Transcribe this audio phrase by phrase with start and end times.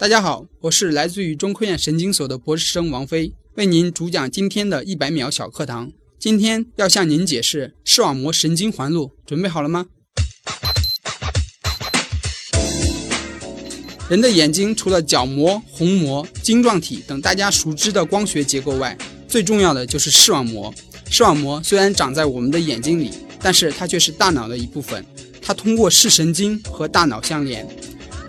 [0.00, 5.92] 大家好，我是来自于中科院神经所的博士生王飞，为您主讲今天的一百秒小课堂。
[6.18, 9.84] 今天要向您解释视网膜神经环路，准备好了吗？
[14.08, 18.96] 人的眼睛除了角膜、虹膜、晶状体等大家熟知的光学结构外，
[19.28, 20.72] 最重要的就是视网膜。
[21.10, 23.10] 视网膜虽然长在我们的眼睛里，
[23.42, 25.04] 但是它却是大脑的一部分。
[25.42, 27.68] 它通过视神经和大脑相连。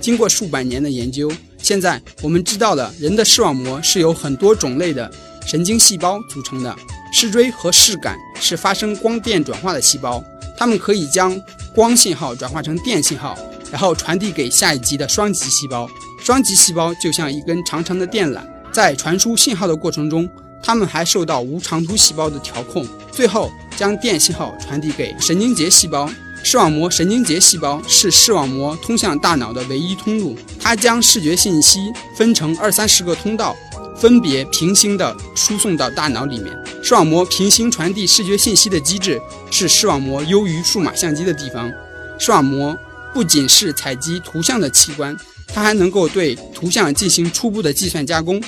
[0.02, 1.32] 经过数百年的研究，
[1.62, 5.10] 现在我们知道了人的视网膜是由很多种类的
[5.46, 6.76] 神经细胞组成的。
[7.14, 10.24] 视锥和视杆是发生光电转化的细胞，
[10.58, 11.38] 它们可以将
[11.76, 13.38] 光信号转化成电信号，
[13.70, 15.90] 然后传递给下一级的双极细胞。
[16.24, 18.42] 双极细胞就像一根长长的电缆，
[18.72, 20.30] 在传输信号的过程中，
[20.64, 26.10] 它们还受到无长突细胞的调控，最后将电信号传递给神经节细胞。
[26.44, 31.80] 视网膜神经节细胞是视网膜通向大脑的唯一通路，它将视觉信息
[32.18, 33.56] 分成二三十个通道，
[33.96, 36.52] 分别平行地输送到大脑里面。
[36.84, 41.72] 视网膜平行传递视觉信息的机制是视网膜优于数码相机的地方。
[42.20, 42.78] 视网膜
[43.14, 45.16] 不仅是采集图像的器官，
[45.48, 48.42] 它还能够对图像进行初步的计算加工。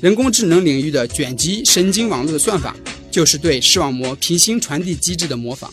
[0.00, 2.76] 人工智能领域的卷积神经网络的算法，
[3.10, 5.72] 就是对视网膜平行传递机制的模仿。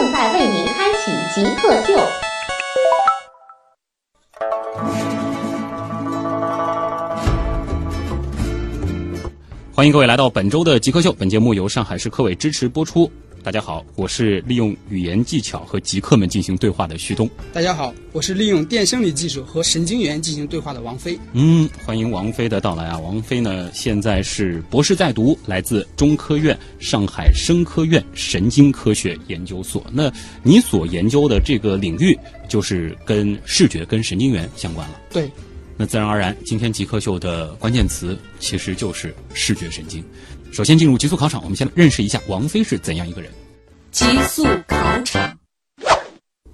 [0.00, 1.98] 正在为您开启极客秀。
[9.74, 11.12] 欢迎各位来到本周的极客秀。
[11.14, 13.10] 本节目由上海市科委支持播出。
[13.48, 17.26] 大家好，我是利用语言技巧和极客们进行对话的旭东。
[17.50, 21.18] 大家好，我是利用电生理技术和神经元进行对话的王菲。
[21.32, 22.98] 嗯，欢迎王菲的到来啊！
[22.98, 29.82] 王菲呢，现在是博士在读，来自中科院上海生科院神经科学研究所。
[29.90, 32.14] 那你所研究的这个领域，
[32.50, 35.00] 就是跟视觉、跟神经元相关了。
[35.10, 35.26] 对。
[35.80, 40.04] 那自然而然，今天极客秀的关键词其实就是视觉神经。
[40.52, 43.30] 首先进入极速考场，我们先认识一下王菲是怎样一个人。
[43.90, 45.34] 极速考场。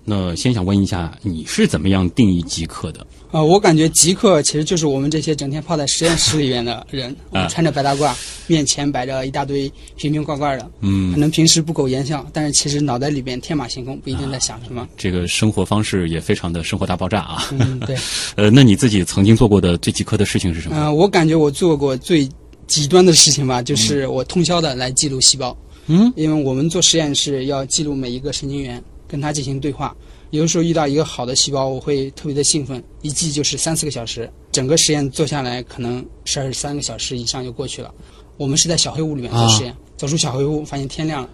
[0.06, 3.06] 那先想问一下，你是怎么样定义极客的？
[3.30, 7.16] 呃，我感觉极客其实就是我们这些整天泡在实验室里面的人，
[7.48, 8.14] 穿着白大褂，
[8.46, 9.66] 面前摆着一大堆
[9.96, 14.86] 瓶瓶罐罐的，嗯，可能平时不苟言笑，但是其实脑袋里边天马行空，不一定在想什么。
[14.98, 17.46] 这个生活方式也非常的生活大爆炸啊！
[17.52, 17.96] 嗯，对。
[18.36, 20.76] 呃，那你自己曾经做过的最极客的事情是什么？
[20.78, 22.28] 嗯，我感觉我做过最
[22.66, 25.56] 极端的事情吧，就是我通宵的来记录细胞。
[25.86, 29.94] 嗯，因为我们做实验是要记录每一个神经元，跟它进行对话。
[30.30, 34.28] 有的时候遇到一个好的细胞，我会特别的兴奋，一记就是三四个小时。
[34.50, 37.92] 整个实验做下来，可能十二三个小时以上就过去了。
[38.36, 41.30] 我们是在小黑屋里面做实验，走出小黑屋，发现天亮了。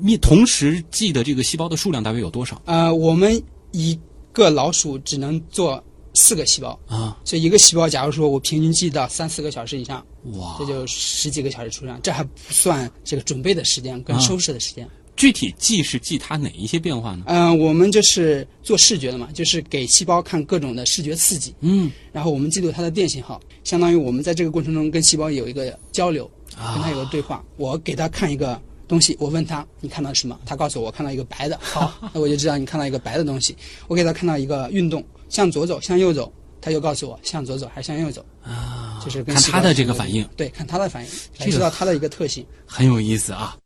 [0.00, 2.60] 你同时记的这个细胞的数量大约有多少？
[2.66, 3.98] 呃，我们一
[4.32, 5.82] 个老鼠只能做
[6.14, 10.04] 四个细胞啊，所以一个细胞，假如说我平均记到三四个小时以上，
[10.34, 14.88] 哇，这就十几个小时出量，这还不算这个准备的时间跟收拾的时间。
[15.16, 17.22] 具体记是记它哪一些变化呢？
[17.26, 21.54] 嗯，我们就是做视觉的嘛，就是给细胞看各种的视觉刺激。
[21.60, 27.44] 嗯，然后我们记录它的电信号，相当于我们在这个过程中跟细胞有一个交流，跟它有个对话。
[27.56, 30.36] 我给它看一个东西，我问他你看到什么？
[30.44, 31.56] 他告诉我看到一个白的。
[31.62, 33.56] 好， 那我就知道你看到一个白的东西。
[33.86, 35.02] 我给他看到一个运动，
[35.34, 38.24] 向左走，向右走，他就告诉我向左走还是向右走。
[38.40, 40.24] 啊，就是看他的这个反应。
[40.36, 42.46] 对，看他的反应，才知道他的一个特性。
[42.64, 43.56] 很有意思啊。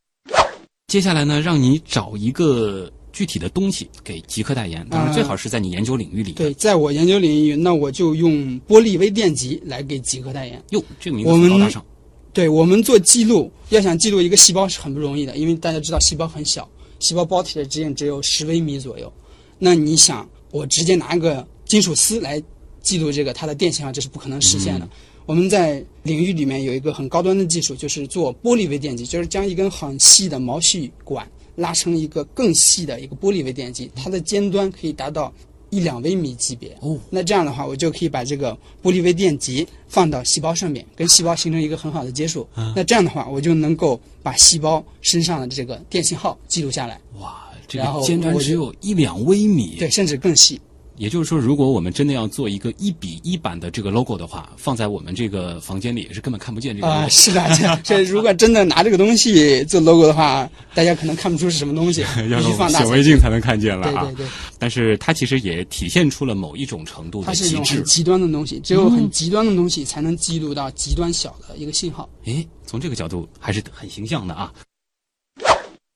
[0.87, 6.33] 接下来呢，让你找一个具体的东西给极客代言，当然最好是在你研究领域里。
[6.33, 8.33] 对，在我研究领域，那我就用
[8.63, 10.65] 玻璃微电极来给极客代言。
[10.71, 11.85] 哟，这个名字很高大上。
[12.33, 16.67] 对我们做记录，要想记录一个细胞是很不容易的，因为大家知道细胞很小，
[17.01, 19.13] 细胞胞体的直径只有十微米左右。
[19.59, 22.43] 那你想，我直接拿一个金属丝来
[22.81, 24.89] 记录这个它的电信号，这是不可能实现的。
[25.27, 35.31] 我们在领域里面有一个很高端的技术，就是做玻璃微电极，就是将一根很细的毛细管拉成一个更细的一个玻璃微电极，它的尖端可以达到
[35.69, 36.75] 一两微米级别。
[36.81, 42.49] 哦，那这样的话，我就可以把这个玻璃微电极放到细胞上面，跟细胞形成一个很好的接触。
[42.75, 46.99] 那这样的话，我就能够把细胞身上的这个电信号记录下来。
[47.21, 47.45] 哇！
[47.69, 49.77] 这个尖端我只有一两微米。
[49.79, 50.59] 对，甚至更细。
[50.99, 57.01] 也就是说，如果我们真的要做一个一比一版的这个 logo 的话，放在我们这个房间里也是根本看不见这个 logo。
[57.01, 64.05] 啊、是的，这 这如果真的拿这个东西做 logo 的话，大家可能看不出是什么东西， 要大显微镜才能看见了啊。
[64.05, 64.27] 对对对，
[64.59, 67.85] 但是它其实也体现出了某一种程度的极致是一种很。
[67.85, 72.09] 极端的东西，只有很极端的东西才能记录到极端小的一个信号。
[72.25, 74.53] 诶，从这个角度还是很形象的啊。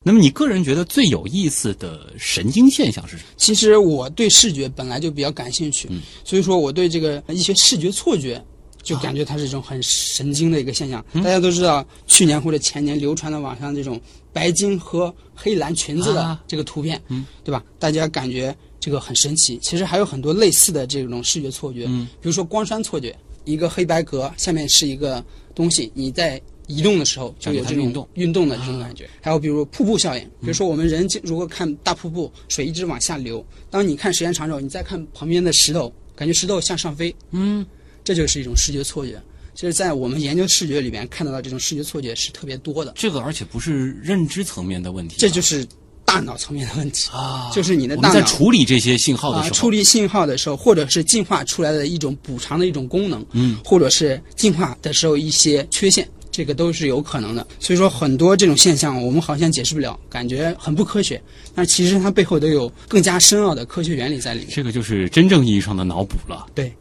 [0.03, 3.29] 那么你个人觉得最有意思的神经现象是什么？
[3.37, 8.43] 其实我对视觉本来就比较感兴趣，嗯所以说我对这个一些视觉错觉。
[8.85, 11.07] 就感觉它是一种很神经的一个现象。
[11.13, 14.01] 嗯大家都知道，去年或者前年流传的网上这种
[14.33, 17.63] 白金和黑蓝裙子的啊这个图片，嗯，对吧？
[17.79, 19.57] 大家感觉这个很神奇。
[19.63, 28.09] 其实还有很多类似的这种视觉错觉，嗯，比如说光栅错觉，一个黑白格下面是一个东西，你在移动的时候就有这种运动。
[28.15, 29.09] 运动的这种感觉。
[29.21, 37.65] 还有比如瀑布效应，比如说我们人如果看大瀑布，水一直往下流，当你看时间长之后，你再看旁边的石头，感觉石头向上飞，嗯，
[38.03, 39.21] 这就是一种视觉错觉。
[39.55, 45.67] 其实，在我们研究视觉里面看到的这种视觉错觉是特别多的，这个而且不是认知层面的问题啊，这就是
[46.07, 47.11] 大脑层面的问题。
[47.13, 57.46] 啊，就是你的大脑在处理这些信号的啊，时候，处理信号的时候，或者是进化出来的一种补偿的一种功能，嗯，或者是进化的时候一些缺陷，这个都是有可能的。
[57.61, 61.23] 所以说，很多这种现象我们好像解释不了，感觉很不科学，
[61.55, 64.49] 但其实它背后都有更加深奥的科学原理在里面。
[64.50, 66.46] 这个就是真正意义上的脑补了。
[66.55, 66.73] 对，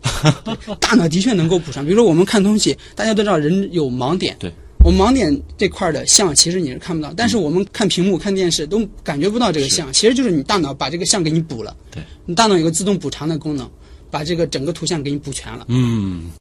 [0.44, 1.86] 对 大脑的确能够补上。
[1.86, 4.52] 比如说我们看东西，大家都知道人有盲点，对。
[4.84, 11.78] 我盲点这块的像，其实你是看不到，但是我们看屏幕、看电视都感觉不到这个像，其实就是你大脑把这个像给你补了。
[11.92, 13.70] 对，你大脑有个自动补偿的功能，
[14.10, 15.68] 把这个整个图像给你补全了。
[15.70, 16.32] 嗯，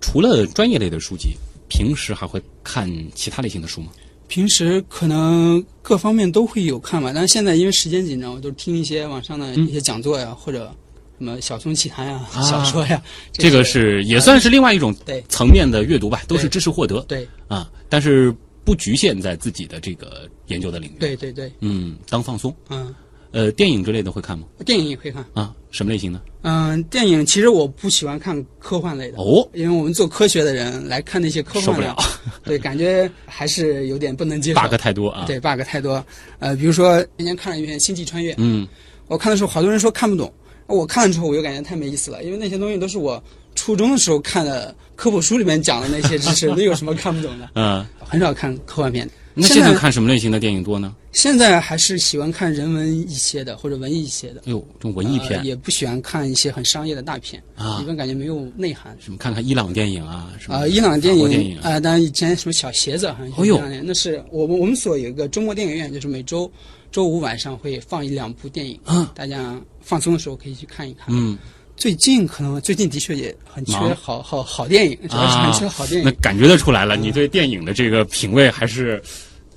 [0.00, 1.36] 除了专业类的书籍，
[1.70, 3.88] 平时还会看其他类型的书吗？
[4.28, 10.72] 平时可能各方面都会有看吧，但是现在因为时间紧张，我都听一些网上的一些讲座呀，或者
[11.18, 13.02] 什么小松奇谈呀、啊小说呀。
[13.32, 18.32] 这个是也算是另外一种对层面的阅读吧，都是知识获得对啊，但是
[18.62, 22.54] 不局限在自己的这个研究的领域。，对对对，嗯，当放松。
[22.68, 22.94] 嗯，
[23.32, 24.44] 呃，电影之类的会看吗？
[24.64, 25.24] 电影也会看。
[25.34, 26.20] 啊，什么类型的？
[26.42, 31.96] 嗯，电影其实我不喜欢看科幻类的，哦，因为我们做科学的人来看那些科幻受不了，
[32.44, 34.60] 对，感觉还是有点不能接受。
[34.60, 36.04] bug 太多啊。，对 bug 太多。
[36.38, 38.66] 呃，比如说今天看了一遍《星际穿越》，嗯，
[39.06, 40.32] 我看的时候好多人说看不懂，
[40.66, 43.22] 我看了之后我就感觉太没意思了，因为那些东西都是我
[43.54, 47.48] 初中的时候看的科普书里面讲的那些知识， 那有什么看不懂的？
[47.54, 49.08] 嗯，很少看科幻片。
[49.40, 50.94] 那现在看什么类型的电影多呢？
[51.12, 54.42] 现在还是喜欢看人文一些的或者文艺一些的。
[54.46, 58.96] 哎呦，这种文艺片呃，也不喜欢看一些很商业的大片啊一般感觉没有内涵。
[59.00, 66.50] 什么看看伊朗电影啊，什么啊、伊朗电影影啊、当然以前什么小鞋子，好像哦呦伊朗电影那是我们我们所有一个周末电影院，就是每周
[66.92, 71.06] 周五晚上会放一两部电影，啊大家放松的时候可以去看一看。
[71.08, 71.36] 嗯
[71.76, 76.04] 最近可能最近的确也很缺好好好电影，主要是很缺好电影。
[76.04, 79.02] 那感觉得出来了，你对电影的这个品味还是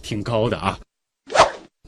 [0.03, 0.77] 挺高的啊。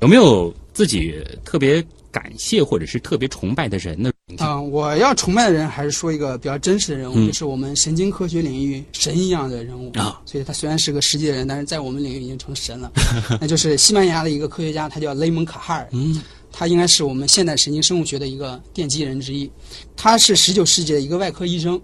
[0.01, 4.11] 有没有自己特别感谢或者是特别崇拜的人呢？
[4.37, 10.21] 啊、我要崇拜的人还是说一个比较真实的人物，嗯就是我们神经科学领域神一样的人物啊。
[10.25, 12.91] 所以他虽然是个实际的人，但是在我们领域已经成神了。
[13.39, 15.87] 那就是西班牙的一个科学家，他叫雷蒙卡哈尔。
[15.91, 16.21] 嗯
[16.57, 19.51] 他应该是我们现代神经生物学的一个奠基人之一。
[19.97, 21.79] 他是十九世纪的一个外科医生，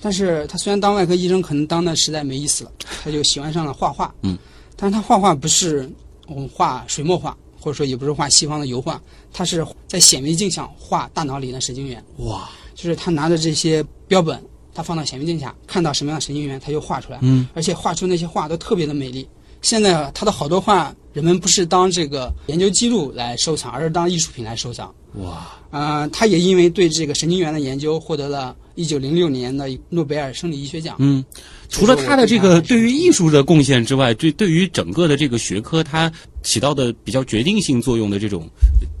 [0.00, 2.72] 但是他虽然当外科医生，可能当的实在没意思了，
[3.04, 4.12] 他就喜欢上了画画。
[4.22, 4.36] 嗯，
[4.76, 5.90] 但是他画画不是
[6.28, 9.00] 我们画水墨画，或者说也不是画西方的油画，
[9.32, 12.04] 他是在显微镜下画大脑里的神经元。
[12.18, 14.40] 哇，就是他拿着这些标本，
[14.74, 17.18] 他放到显微镜下，看到什么样的神经元，他就画出来。
[17.22, 19.26] 嗯，而且画出那些画都特别的美丽。
[19.62, 24.94] 现在啊他的好多画，人们不是当这个研究记录来收藏，而是当艺术品来收藏。
[25.14, 30.96] 哇，呃，他也因为对这个神经元的研究，获得了1906年的诺贝尔生理医学奖。
[30.98, 31.24] 嗯，
[31.68, 38.48] 除了他的这个对于艺术的贡献之外，对对于整个的这个学科，他起到的比较决定性作用的这种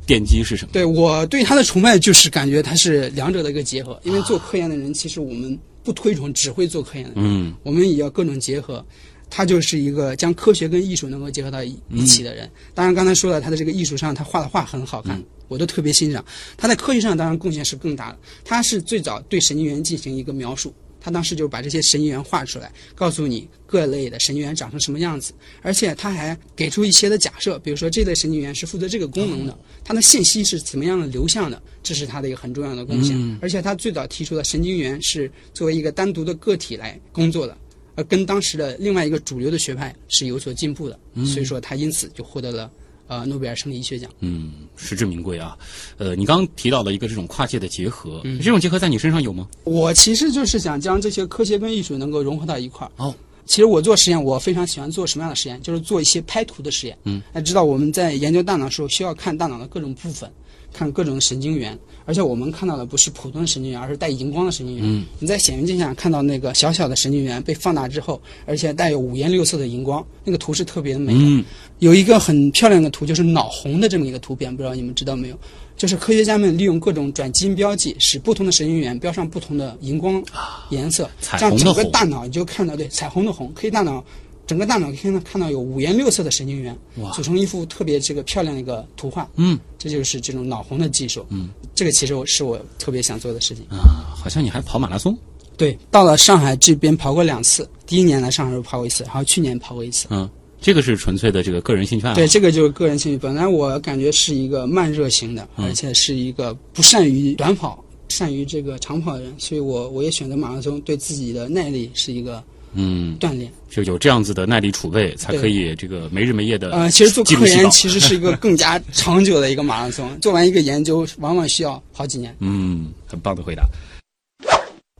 [0.06, 0.70] 奠基是什么？
[0.72, 4.00] 对我对他的崇拜，就是感觉他是两者的一个结合。
[4.04, 8.84] 因为做科研的人，其实我们不推崇只会做科研的人，嗯我们也要各种结合。
[9.28, 12.48] 他就是一个将科学跟艺术能够结合到一一起的人。
[12.74, 16.24] 当然，刚才说了，他的这个艺术上，他画的画很好看，我都特别欣赏。
[16.56, 18.18] 他在科学上当然贡献是更大的。
[18.44, 33.38] 他是最早对神经元进行一个描述，他当时就把这些神经元画出来，告诉你各类的神经元长成什么样子，而且他还给出一些的假设，比如说这类神经元是负责这个功能的，它的信息是怎么样的流向的，这是他的一个很重要的贡献。
[33.40, 37.56] 而且他最早提出了神经元是作为一个单独的个体来工作的。
[37.94, 42.70] 而跟当时的另外一个主流的学派是有所进步的，所以说他因此就获得了
[43.06, 44.10] 呃诺贝尔生理医学奖。
[44.20, 45.56] 嗯，实至名归啊。
[45.98, 49.48] 呃，你刚刚提到了一个这种跨界的结合，嗯这种结合在你身上有吗？
[49.64, 52.90] 我其实就是想将这些科学跟艺术能够融合到一块儿。
[52.96, 55.60] 哦，其实我做实验，我非常喜欢做什么样的实验？
[55.62, 56.96] 就是做一些拍图的实验。
[57.04, 60.30] 嗯，那知道我们在研究大脑的时候，需要看大脑的各种部分，
[60.76, 64.84] 看各种神经元，而且我们看到的不是普通的神经元，而是带荧光的神经元。
[64.84, 71.20] 嗯，你在显微镜下看到那个小小的神经元被放大之后，而且带有五颜六色的荧光，那个图是特别的美的。
[71.22, 71.42] 嗯，
[71.78, 75.38] 有一个很漂亮的图，就是脑红的这么一个图片，不知道你们知道没有？
[75.76, 80.22] 就是科学家们利用各种转基因标记，使不同的神经元标上不同的荧光
[80.70, 84.02] 颜色，彩这样整个大脑你就看到对彩虹的红，可以大脑
[84.46, 86.76] 整个大脑可以看到有五颜六色的神经元，
[87.14, 89.28] 组成一幅特别这个漂亮的一个图画。
[89.36, 91.24] 嗯这就是这种脑红的技术。
[91.28, 93.64] 嗯，这个其实我是我特别想做的事情。
[93.68, 95.16] 啊，好像你还跑马拉松。
[95.56, 100.06] 对，到了上海这边跑过两次，第一年来上海时候跑过一次，然后去年跑过一次。
[100.10, 100.28] 嗯，
[100.60, 102.14] 这个是纯粹的这个个人兴趣爱好。
[102.14, 103.18] 对，这个就是个人兴趣。
[103.18, 112.42] 本来我感觉是一个慢热型的，嗯而且是一个不善于短跑、善于这个长跑的人，所以我我也选择马拉松，对自己的耐力是一个
[112.76, 113.50] 嗯，锻炼。
[113.68, 122.34] 就有这样子的耐力储备，才可以这个没日没夜的呃，其实做科研其实是一个更加长久的一个马拉松，做完一个研究往往需要好几年。
[122.40, 123.64] 嗯，很棒的回答。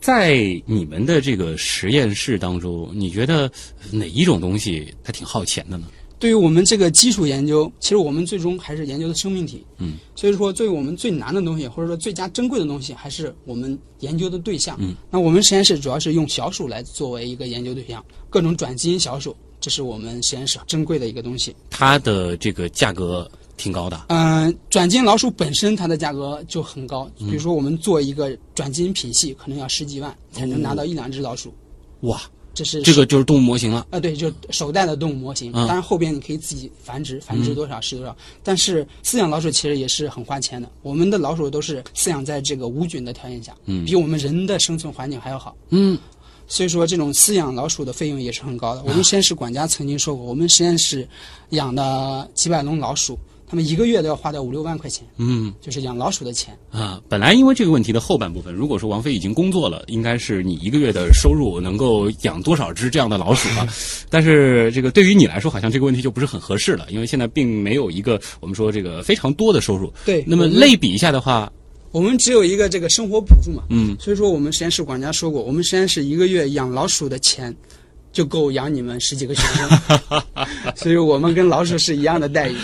[0.01, 3.51] 在你们的这个实验室当中，你觉得
[3.91, 5.87] 哪一种东西它挺耗钱的呢？
[6.19, 9.65] 对于我们这个基础研究，其实我们最终还是研究的生命体。
[9.79, 14.77] 嗯，所以说，对于我们最难的东西，或者说最佳珍贵的东西，还是我们研究的对象。
[14.81, 21.55] 嗯，那我们实验室主要是用小鼠来作为一个研究对象，各种转基因小鼠，这是我们实验室珍贵的一个东西。
[21.71, 24.07] 它的这个价格挺高的。
[24.09, 31.53] 嗯、转基因老鼠本身它的价格就很高，比如说我们做一个转基因品系，可能要十几万才能拿到一两只老鼠，
[32.01, 32.23] 哇，
[32.57, 33.87] 这是这个就是动物模型了。
[33.91, 35.53] 啊，对，就是首代的动物模型。
[35.53, 38.17] 嗯当然后边你可以自己繁殖，繁殖多少是多少。
[38.43, 40.69] 但是饲养老鼠其实也是很花钱的。
[40.83, 45.55] 我们的老鼠都是饲养在这个无菌的条件下，嗯比我们人的生存环境还要好。
[45.69, 45.99] 嗯，
[46.49, 48.83] 所以说，这种饲养老鼠的费用也是很高的。
[48.85, 51.07] 我们实验室管家曾经说过，我们实验室
[51.51, 56.57] 养的几百笼老鼠，他们一个月都要花掉五六万块钱，嗯就是养老鼠的钱。
[56.71, 63.67] 啊，本来因为这个问题的后半部分，如果说王菲已经工作了，应该是你一个月的收入能够养多少只这样的老鼠啊？
[64.11, 69.93] 但是这个对于你来说，好像这个问题就不是很合适了，因为现在并没有一个我们说这个非常多的收入。
[70.05, 71.53] 对那么类比一下的话，
[71.93, 77.55] 我们只有一个这个生活补助嘛，嗯，所以说我们实验室管家说过，我们实验室一个月养老鼠的钱
[78.13, 80.23] 就够养你们十几个学生，
[80.75, 82.57] 所以我们跟老鼠是一样的待遇。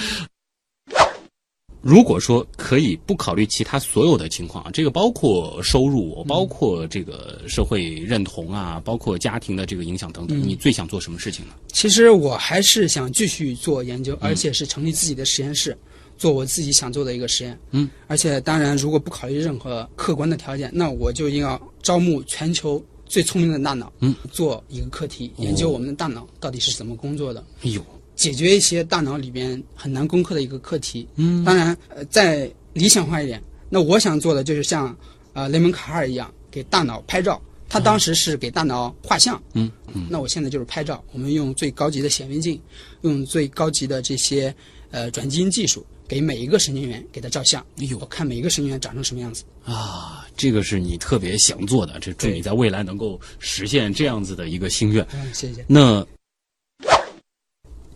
[1.83, 10.49] 如果说可以不考虑其他所有的情况啊，这个包括收入，包括这个社会认同啊，包括家庭的这个影响等等，嗯。
[10.49, 11.55] 你最想做什么事情呢？
[11.73, 15.77] 其实我还是想继续做研究，而且是成立自己的实验室，
[16.17, 17.59] 做我自己想做的一个实验。
[17.73, 27.45] 嗯，而且当然，如果不考虑任何客观的条件，那我就应要招募全球最聪明的大脑，嗯，做一个课题，研究我们的大脑到底是怎么工作的。
[27.63, 31.07] 哎呦，解决一些大脑里边很难攻克的一个课题。
[31.17, 34.97] 嗯当然，呃，再理想化一点，那我想做的就是像
[35.33, 37.41] 呃雷蒙卡尔一样，给大脑拍照。
[37.69, 41.03] 他当时是给大脑画像，嗯嗯，那我现在就是拍照。
[41.11, 42.61] 我们用最高级的显微镜，
[43.01, 44.55] 用最高级的这些
[44.91, 47.65] 呃转基因技术，给每一个神经元给它照相。
[47.79, 49.43] 哎呦我看每一个神经元长成什么样子。
[49.65, 55.03] 啊，这个是你特别想做的，这祝对你在未来能够实现这样子的一个心愿。
[55.15, 55.65] 嗯，谢谢。
[55.67, 56.07] 那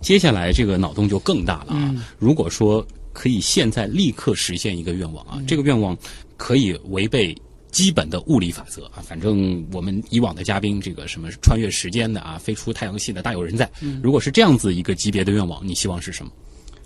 [0.06, 1.90] 接下来这个脑洞就更大了啊！
[1.92, 5.98] 嗯如果说可以现在立刻实现一个愿望啊，这个愿望
[6.36, 7.36] 可以违背
[7.72, 9.02] 基本的物理法则啊。
[9.04, 13.68] 反正我们以往的嘉宾，这个什么穿越时间的啊，飞出太阳系的大有人在。
[14.00, 16.30] 如果是这样子一个级别的愿望，你希望是什么？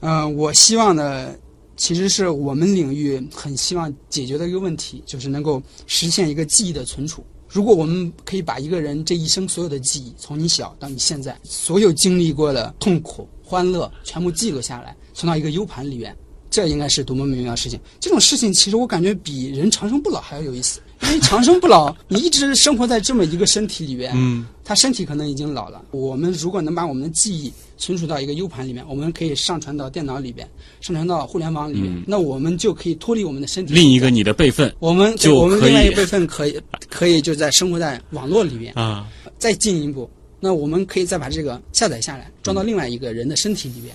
[0.01, 1.39] 呃，我希望的
[1.77, 7.23] 其实是我们领域很希望解决的一个问题，就是能够实现一个记忆的存储。
[7.53, 16.17] 如果我们可以把一个人这一生所有的记忆，从你小到你现在所有经历过的痛苦、欢乐，全部记录下来，存到一个 U 盘里面，
[16.49, 17.81] 这应该是多么美妙的事情。
[17.99, 25.83] 这种事情其实我感觉比人长生不老还要有意思，因为长生不老，你一直生活在这么一个身体里边，嗯，他身体可能已经老了。
[25.91, 30.49] 我们如果能把我们的记忆存储到一个 U 盘里面，我们可以上传到电脑里边，
[30.81, 32.05] 上传到互联网里面，嗯。
[32.07, 33.75] 那我们就可以脱离我们的身体。
[33.75, 34.73] 另一个你的备份。
[34.79, 43.95] 我们就我们另外一个备份可以可以就在生活在网络里面，啊，再进一步，那我们可以再把这个下载下来，装到另外一个人的身体里边，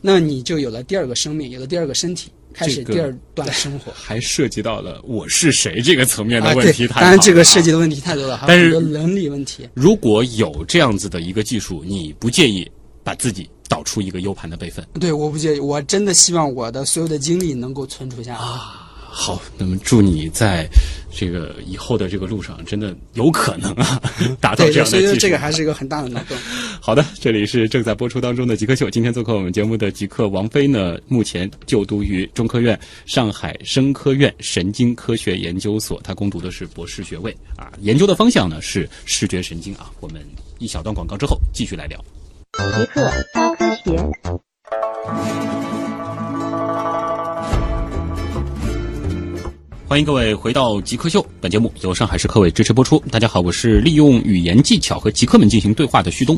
[0.00, 3.92] 那你就有了第二个生命，有了第二个身体，开始第二段生活。
[3.92, 9.68] 还涉及到了我是谁这个层面的啊，问题，太当然这个涉及的问题太多了，还但是伦理问题。
[9.74, 12.70] 如果有这样子的一个技术，你不介意
[13.02, 14.86] 把自己导出一个 U 盘的备份。
[15.00, 18.38] 对，我不介意，我真的希望我的所有的经历能够存储下来。
[19.14, 20.66] 好，那么祝你在
[21.14, 24.00] 这个以后的这个路上，真的有可能啊，
[24.40, 24.98] 达到对，这样的。
[24.98, 26.36] 所以这个还是一个很大的脑洞。
[26.80, 28.88] 好的，这里是正在播出当中的极客秀。
[28.88, 39.90] 今天做客我们节目的极客王菲呢，目前就读于中科院上海生科院神经科学研究所，她攻读的是博士学位啊，研究的方向呢是视觉神经啊。
[40.00, 40.22] 我们
[40.58, 42.02] 一小段广告之后继续来聊。
[42.56, 45.61] 极客高科学。
[49.92, 52.98] 欢迎各位回到极客秀，本节目由上海市科委支持播出。
[53.10, 56.34] 大家好，我是利用语言技巧和极客们进行对话的旭东。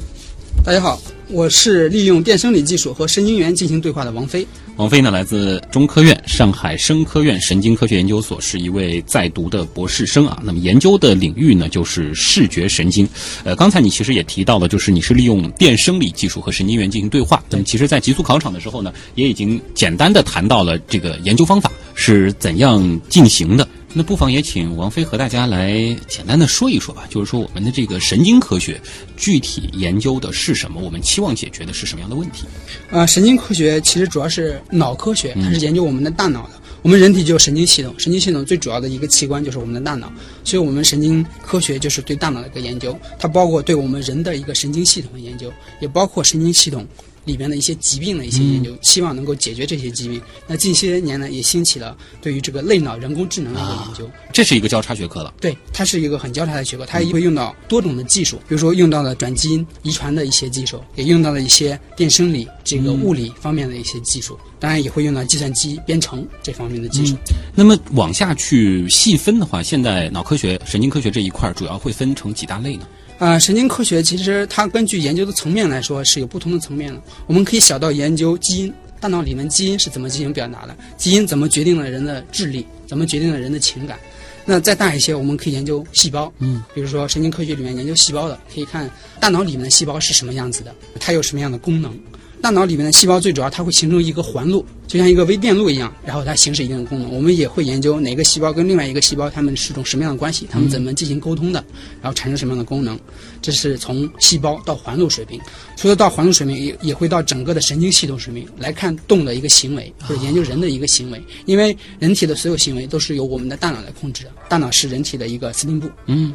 [0.64, 4.44] 大家好，我是利用电生理技术和神经元进行对话的王菲。
[4.76, 10.36] 王菲呢，来自中科院上海生科院神经科学研究所，是一位在读的博士生啊。
[10.42, 13.08] 那么研究的领域呢，就是视觉神经。
[13.44, 17.40] 呃，刚才你其实也提到了，就是你是利用电生理技术和神经元进行对话。
[17.48, 23.66] 那么其实，在极速考场的时候呢，也已经简单的谈到了这个研究方法是怎样进行的。
[23.96, 28.80] 那不妨也请王菲和大家来简单的说一说吧，就是说我们的这个神经科学
[29.16, 32.44] 具体研究的是什么，我们期望解决的是什么样的问题？
[32.90, 36.50] 呃，神经科学其实主要是脑科学，它是研究我们的大脑的。
[36.82, 46.86] 我们人体就有神经系统，神经系统最主要的一个器官就是我们的大脑，所以我们神经科学就是对大脑的一个研究，它包括对我们人的一个神经系统的研究，也包括神经系统
[47.24, 50.20] 里边的一些疾病的一些研究，希望能够解决这些疾病。
[50.46, 54.10] 那近些年呢，也兴起了对于这个类脑人工智能的一个研究。
[54.32, 55.32] 这是一个交叉学科了。
[55.40, 67.16] 对，它是一个很交叉的学科，它会用到多种的技术，比如说用到了转基因遗传的一些技术，也用到了一些电生理、这个物理方面的一些技术，当然也会用到计算机编程这方面的技术。
[67.54, 72.86] 那么往下去细分的话，现在脑科学、神经科学这一块儿主要会分成几大类呢？
[73.18, 77.00] 呃，神经科学其实它根据研究的层面来说是有不同的层面的。
[77.26, 83.98] 我们可以小到研究基因，大脑里面基因是怎么进行表达的，基因怎么决定了人的智力，怎么决定了人的情感。
[84.44, 91.98] 那再大一些，我们可以研究细胞，嗯，比如说神经科学里面研究细胞的，可以看大脑里面的细胞是什么样子的，它有什么样的功能。
[92.44, 97.10] 大脑里面的细胞最主要，它会形成一个环路，就像一个微电路一样，然后它行使一定的功能。
[97.10, 101.64] 我们也会研究哪个细胞跟另外一个细胞它们是种什么样的关系，它们怎么进行沟通的，
[102.02, 103.00] 然后产生什么样的功能。
[103.40, 105.40] 这是从细胞到环路水平，
[105.74, 111.18] 除了到环路水平，也也会到整个的神经系统水平来看动的一个行为，或者研究人的一个行为。
[111.46, 115.88] 因为人体的所有行为都是由我们的大脑来控制的，大脑是人体的一个司令部。
[116.08, 116.34] 嗯，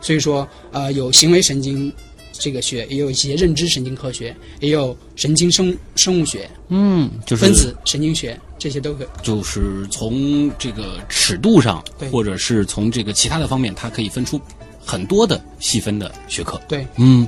[0.00, 1.92] 所以说，呃，有行为神经
[2.40, 9.06] 这个学，也有一些认知神经科学，也有神经生生物学、嗯，就是分子神经学，这些都可以。
[9.22, 14.40] 就是从这个尺度上，或者是从这个其他的方面，它可以分出
[14.84, 16.60] 很多的细分的学科。
[16.66, 17.26] 对，嗯，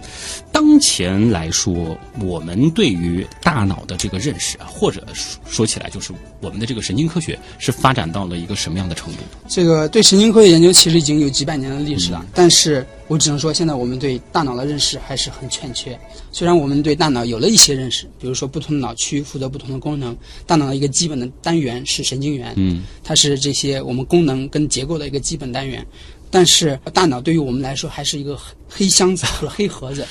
[0.50, 9.18] 当前来说，我们对于大脑的这个认识啊，或者说说起来，就是我们的这个神经科学是发展到了一个什么样的程度？
[9.48, 15.98] 这个对神经科学研究其实已经有几百年的历史了，但是我只能说，现在我们对大脑的认识还是很欠缺。
[16.30, 25.86] 虽然我们对大脑有了一些认识，比如说不同的脑区负责不同的功能，大脑的一个基本的单元是神经元，嗯，它是这些我们功能跟结构的一个基本单元。
[26.32, 28.36] 但是大脑对于我们来说还是一个
[28.68, 30.04] 黑箱子 黑盒子，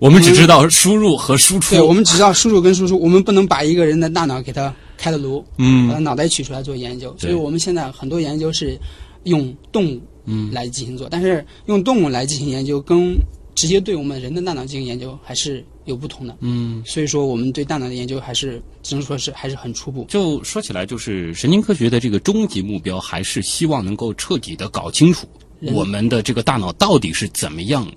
[0.00, 1.76] 我们只知道输入和输出。
[1.76, 7.14] 对，我们只知道输入跟输出，我们不能把一个人的大脑给他开了颅，嗯把他脑袋取出来做研究。
[7.18, 8.76] 所以我们现在很多研究是
[9.22, 13.16] 用动物嗯来进行做，但是用动物来进行研究跟
[13.54, 16.36] 直接对我们人的大脑进行研究还是有不同的。
[16.40, 20.04] 嗯，所以说我们对大脑的研究还是只能说是还是很初步。
[20.08, 27.90] 就说起来，就是神经科学的这个终极目标，还是希望能够彻底的搞清楚人我们的这个大脑到底是怎么样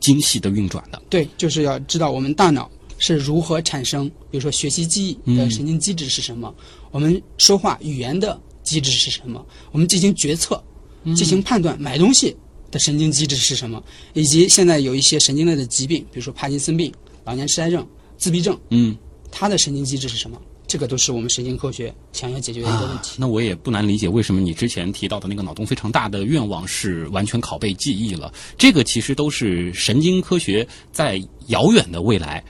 [0.00, 1.00] 精细的运转的。
[1.08, 6.54] 对，就是要知道我们大脑是如何产生，比如说学习记忆的神经机制是什么，
[6.90, 10.62] 我们说话语言的机制是什么，我们进行决策、
[11.04, 12.36] 进行判断、买东西
[12.70, 13.82] 的神经机制是什么，
[14.12, 16.92] 以及现在有一些神经类的疾病，比如说帕金森病、
[17.24, 18.96] 老年痴呆症、自闭症，嗯，
[19.30, 20.40] 它的神经机制是什么？
[20.66, 23.16] 这个都是我们神经科学想要解决的一个问题。
[23.18, 28.32] 那我也不难理解，为什么你之前提到的那个脑洞非常大的愿望是完全拷贝记忆了？
[28.56, 32.42] 这个其实都是神经科学在遥远的未来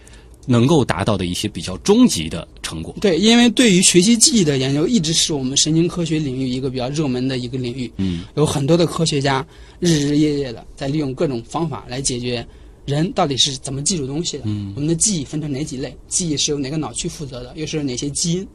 [0.47, 2.95] 能够达到的一些比较终极的成果。
[3.01, 7.91] 对，因为对于学习记忆的研究，一直是我们神经科学领域一个比较热门的一个领域。
[7.97, 9.47] 嗯，有很多的科学家
[9.81, 12.47] 日日夜夜的在利用各种方法来解决
[12.87, 14.45] 人到底是怎么记住东西的。
[14.47, 15.97] 嗯，我们的记忆分成哪几类？
[16.09, 17.53] 记忆是由哪个脑区负责的？
[17.57, 18.47] 又是哪些基因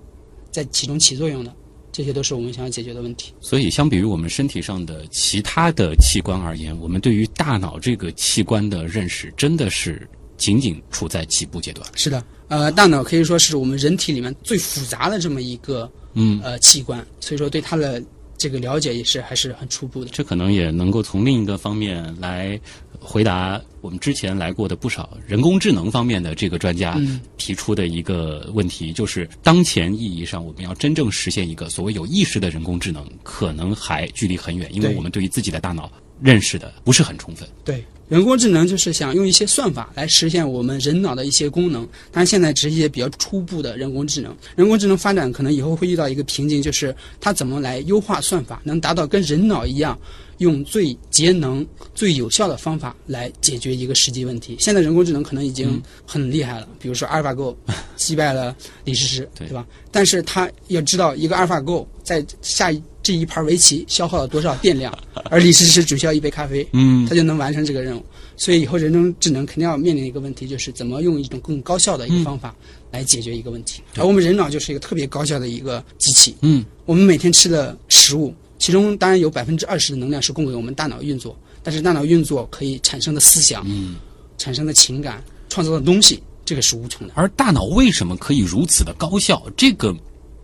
[0.52, 1.54] 在其中起作用的？
[1.92, 3.34] 这些都是我们想要解决的问题。
[3.42, 11.86] 所以，相比于我们身体上的其他的器官而言，我们对于大脑这个器官的认识真的是仅仅处在起步阶段。
[11.96, 18.02] 是的，呃，大脑可以说是我们人体里面最复杂的这么一个嗯，呃器官，所以说对它的
[18.39, 20.10] 这个了解也是还是很初步的。
[20.12, 22.60] 这可能也能够从另一个方面来
[22.99, 37.47] 回答我们之前来过的不少人工智能方面的这个专家嗯提出的一个问题，就是当前意义上我们要真正实现一个所谓有意识的人工智能，可能还距离很远，因为我们对于自己的大脑认识的不是很充分。
[37.63, 44.36] 对，人工智能就是想用一些算法来实现我们人脑的一些功能，当然现在只是一些比较初步的人工智能。
[44.56, 49.98] 人工智能发展可能以后会遇到一个瓶颈，就是它怎么来优化算法，能达到跟人脑一样，
[50.39, 54.56] 用最节能、最有效的方法来解决一个实际问题。
[54.60, 57.56] 现在人工智能可能已经很厉害了，比如说阿尔法狗
[57.95, 59.67] 击败了李世石，对对吧？
[59.91, 64.95] 但是它要知道一个阿尔法狗在下一这一盘围棋消耗了多少电量，
[65.32, 68.06] 而李世石只需要一杯咖啡，嗯他就能完成这个任务。
[68.38, 72.56] 所以以后人工智能肯定要面临一个问题，就是怎么用一种更高效的一个方法
[72.91, 73.82] 来解决一个问题。
[73.95, 76.36] 而我们人脑就是一个特别高效的一个机器。
[76.41, 83.95] 嗯，我们每天吃的食物，其中当然有百分之二十的能量是供给我们大脑运作，但是大脑运作可以产生的思想、嗯，
[84.38, 87.13] 产生的情感、创造的东西，这个是无穷的。
[87.15, 89.43] 而大脑为什么可以如此的高效？
[89.58, 89.95] 这个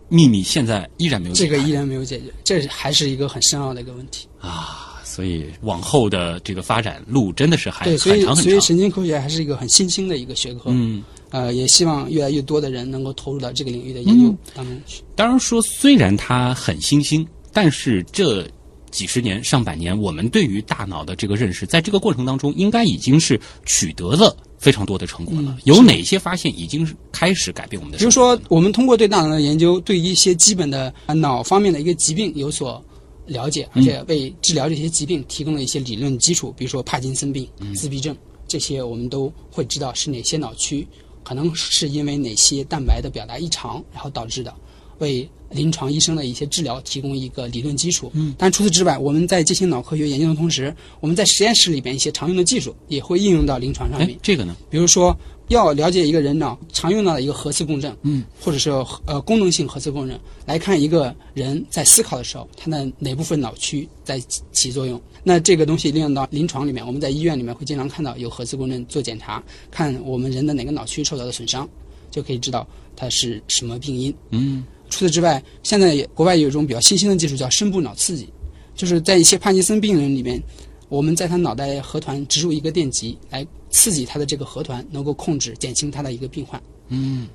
[0.10, 4.28] 秘密现在依然没有解决这个依然没有解决，这还是一个很深奥的一个问题。
[4.40, 4.92] 啊。
[5.04, 8.36] 所以往后的这个发展路真的是还很长很长。
[8.36, 10.64] 所以神经科学还是一个很新兴的一个学科。
[10.68, 11.02] 嗯。
[11.30, 15.02] 呃，也希望越来越多的人能够投入到这个领域的研究嗯当中去。
[15.16, 18.48] 当然说，虽然它很新兴，但是这
[18.92, 25.52] 几十年、上百年，我们对于大脑的这个认识，在这个过程当中，应该已经是取得了非常多的成果了。
[25.52, 32.84] 嗯有哪些发现已经是开始改变我们的比如说，我们通过对大脑的研究，对一些基本的呃脑方面的一个疾病有所
[33.28, 36.52] 了解，而且为治疗这些疾病提供了一些理论基础。
[36.58, 40.88] 比如说帕金森病、自闭症这些，我们都会知道是哪些脑区，
[41.24, 44.52] 可能是因为哪些蛋白的表达异常，然后导致的，
[45.00, 48.12] 为临床医生的一些治疗提供一个理论基础。
[48.14, 54.56] 嗯，但除此之外，我们在进行脑科学研究的同时，我们在实验室里边一些常用的技术也会应用到临床上面哎。，这个呢？
[54.70, 55.16] 比如说，
[55.50, 58.70] 要了解一个人脑常用到的一个核磁共振，嗯，或者是
[59.06, 65.00] 呃功能性核磁共振，来看一个人在思考的时候，他的哪部分脑区在起起作用。
[65.24, 71.68] 那这个东西利用到临床里面，我们在医院里面会经常看到有核磁共振做检查，看我们人的哪个脑区受到的损伤，
[72.12, 74.14] 就可以知道它是什么病因。
[74.32, 74.64] 嗯，
[74.96, 78.30] 除此之外，现在也国外有一种比较新兴的技术叫深部脑刺激，
[78.74, 80.42] 就是在一些帕金森病人里面，
[80.88, 86.62] 我们在他脑袋核团植入一个电极，来刺激他的这个核团，能够控制减轻他的一个病患。
[86.88, 87.28] 嗯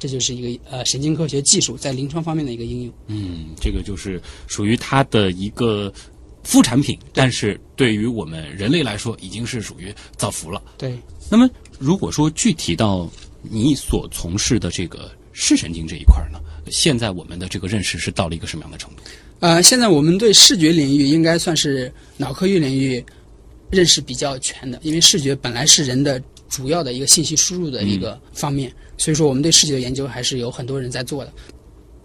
[0.00, 2.92] 这就是一个呃神经科学技术在临床方面的一个应用。
[3.06, 5.92] 嗯，这个就是属于它的一个
[6.42, 10.60] 副产品，但是对于我们人类来说，已经是属于造福了。
[10.76, 10.98] 对，
[11.30, 13.08] 那么，如果说具体到
[13.42, 16.40] 你所从事的这个视神经这一块儿呢，
[16.70, 19.02] 现在我们的这个认识是到了一个什么样的程度？
[19.40, 23.04] 呃，现在我们对视觉领域应该算是脑科学领域
[23.70, 31.32] 认识比较全的，因为视觉本来是人的主要的一个信息输入的一个方面，所以说我们对视觉的研究还是有很多人在做的。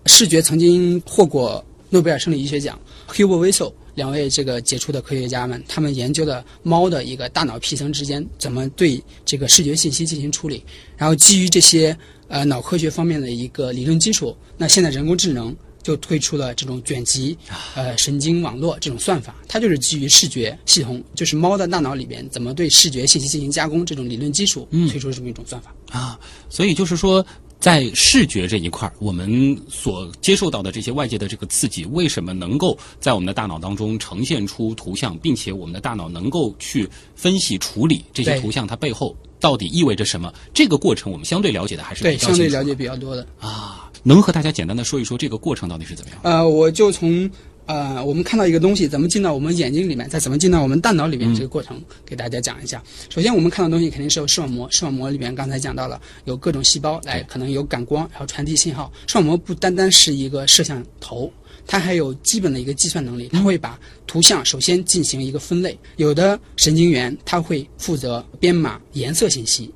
[0.08, 10.64] 视觉曾经获过诺贝尔生理医学奖，Hugo Wiesel 两位这个杰出的科学家们，他们研究的猫的一个大脑皮层之间怎么对这个视觉信息进行处理，
[10.98, 11.96] 然后基于这些
[12.32, 17.38] 呃脑科学方面的一个理论基础，那现在人工智能就推出了这种卷积
[17.76, 25.76] 呃神经网络这种算法，它就是基于视觉系统，就是猫的大脑里边怎么对视觉信息进行加工这种理论基础，推出这么一种算法。
[25.92, 26.18] 啊，
[26.50, 27.26] 所以就是说，
[27.60, 40.32] 在视觉这一块儿，我们所接受到的这些外界的这个刺激，为什么能够在我们的大脑当中呈现出图像，并且我们的大脑能够去分析处理这些图像它背后到底意味着什么？
[40.54, 43.28] 这个过程我们相对了解的还是对，比较清楚相对了解比较多的。
[43.40, 46.20] 啊，能和大家简单的说一说这个过程到底是怎么样？
[46.24, 47.30] 呃，我就从
[47.66, 52.82] 呃我们看到一个东西怎么进到我们眼睛里面，再怎么进到我们大脑里面这个过程，给大家讲一下。
[53.10, 58.92] 首先，我们看到东西肯定是有视网膜，视网膜里面刚才讲到了有各种细胞来，可能有感光，然后传递信号。
[59.08, 61.32] 视网膜不单单是一个摄像头。
[61.68, 65.78] 它还有基本的一个计算能力，它会把图像首先进行一个分类。
[65.98, 69.72] 有的神经元它会负责编码颜色信息，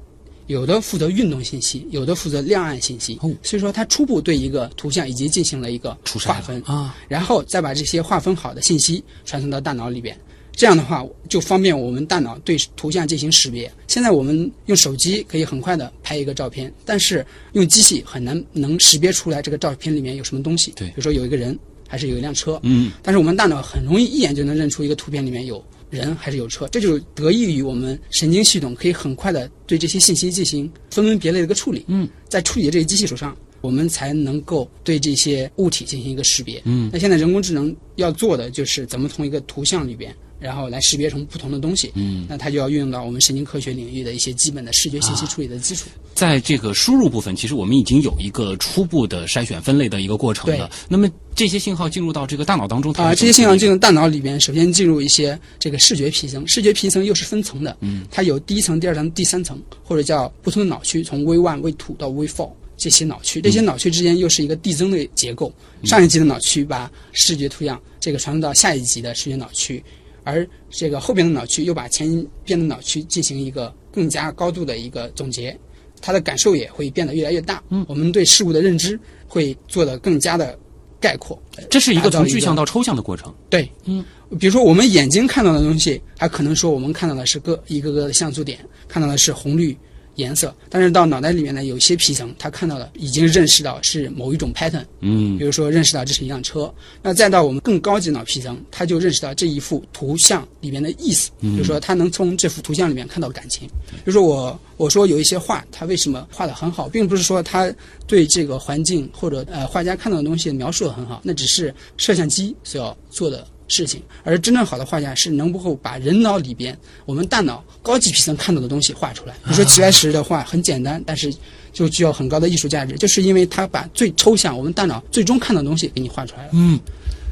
[0.48, 3.17] 有的负责运动信息，有的负责亮暗信息。
[3.21, 10.17] 哦所以说，它初步对一个图像已经进行了一个划分啊，然后再把这些划分好的信息传送到大脑里边。
[10.58, 13.69] 这样的话，就方便我们大脑对图像进行识别。
[13.88, 20.71] 现在我们用手机可以很快的拍一个照片，但是用机器很难能识别出来这个照片里面有什么东西。
[20.78, 22.60] 对比如说有一个人，还是有一辆车。
[22.63, 31.86] 嗯，但是我们大脑很容易一眼就能认出一个图片里面有人还是有车，这就得益于我们神经系统可以很快的对这些信息进行分门别类的一个处理。
[31.88, 36.62] 嗯，在处理的这些机器手上，我们才能够对这些物体进行一个识别。
[36.65, 40.13] 嗯，那现在人工智能要做的就是怎么从一个图像里边。
[40.38, 45.89] 然后来识别成不同的东西，嗯，那它就要运用到我们神经科学领域的一些基本的视觉信息处理的基础。
[46.13, 50.69] 在这个输入部分，其实我们已经有一个初步的筛选分类的一个过程了。
[50.89, 65.54] 那么这些信号进入到这个大脑当中，啊，这些信号进入大脑里边，首先进入一些这个视觉皮层，视觉皮层又是分层的，嗯，它有第一层、第二层、第三层，或者叫不同的脑区，从 V one、V two 到 V four 这些脑区，这些脑区之间又是一个递增的结构。
[65.84, 69.84] 上一级的脑区把视觉图像这个传送到下一级的视觉脑区。
[70.24, 75.56] 而这个后边的脑区又把前边的脑区进行一个更加高度的一个总结，
[76.02, 77.62] 他的感受也会变得越来越大。
[77.69, 80.58] 嗯，我们对事物的认知会做得更加的
[81.06, 81.39] 概括。
[81.70, 83.32] 这是一个从具象到抽象的过程。
[83.48, 84.04] 对，嗯，
[84.39, 89.78] 比如说我们眼睛看到的东西，还可能说我们看到的是个一个个的像素点，看到的是红绿。
[90.15, 96.73] 颜色，但是到脑袋里面呢，有些皮层他看到了，已经认识到是某一种 pattern，嗯，比如说认识到这是一辆车。
[97.01, 103.67] 那再到我们更高级脑皮层，他就认识到这一幅图像里面的意思，比如说他能从这幅图像里面看到感情。
[103.89, 107.73] 比如说我我说有一些画，他为什么画的很好，并不是说他
[108.08, 113.45] 对这个环境或者呃画家看到的东西描述的很好，那只是摄像机所要做的。
[113.67, 119.36] 事情，而真正好的画家是能够把人脑里边我们大脑高级皮层看到的东西画出来。
[119.47, 121.34] 你说齐白石的画很简单，但是
[121.73, 126.49] 就具有很高的艺术价值，就是因为他把最抽象我们大脑最终看到的东西给你画出来了。
[126.54, 126.80] 嗯，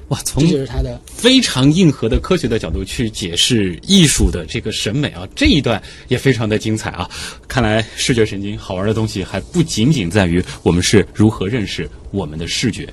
[0.10, 7.10] 哇，从这就是他的非常硬核的科学的角度去解释艺术的这个审美啊，这一段也非常的精彩啊。
[7.48, 12.86] 看来视觉神经好玩的东西还不仅仅在于我们是如何认识我们的视觉。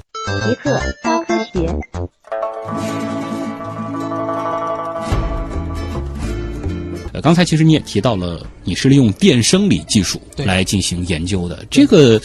[0.46, 2.99] 极客高科学。
[7.20, 12.18] 呃，刚才其实你也提到了，你是利用电生理技术来进行研究的，这个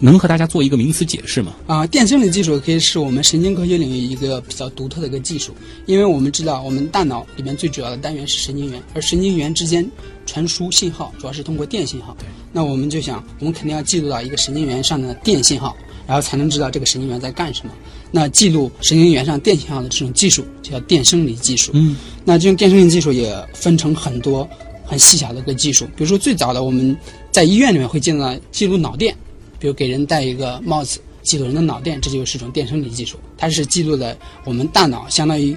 [0.00, 1.54] 能和大家做一个名词解释吗？
[1.68, 5.54] 啊，电生理技术可以是我们神经科学领域一个比较独特的一个技术，
[5.86, 9.88] 因为我们知道我们大脑里面最主要的单元是神经元，而神经元之间
[10.26, 12.16] 传输信号主要是通过电信号。
[12.52, 17.72] 那我们就想，我们肯定要记录到一个神经元上的电信号，然后才能知道这个神经元在干什么。
[18.14, 21.72] 那记录神经元上电信号的这种技术就叫电生理技术。
[21.74, 24.48] 嗯，那这种电生理技术也分成很多
[24.84, 26.96] 很细小的一个技术，比如说最早的我们
[27.30, 29.16] 在医院里面会见到记录脑电，
[29.58, 35.56] 比如给人戴一个帽子记录人的脑电，这就是一种电生理技术，它是记录的我们大脑相当于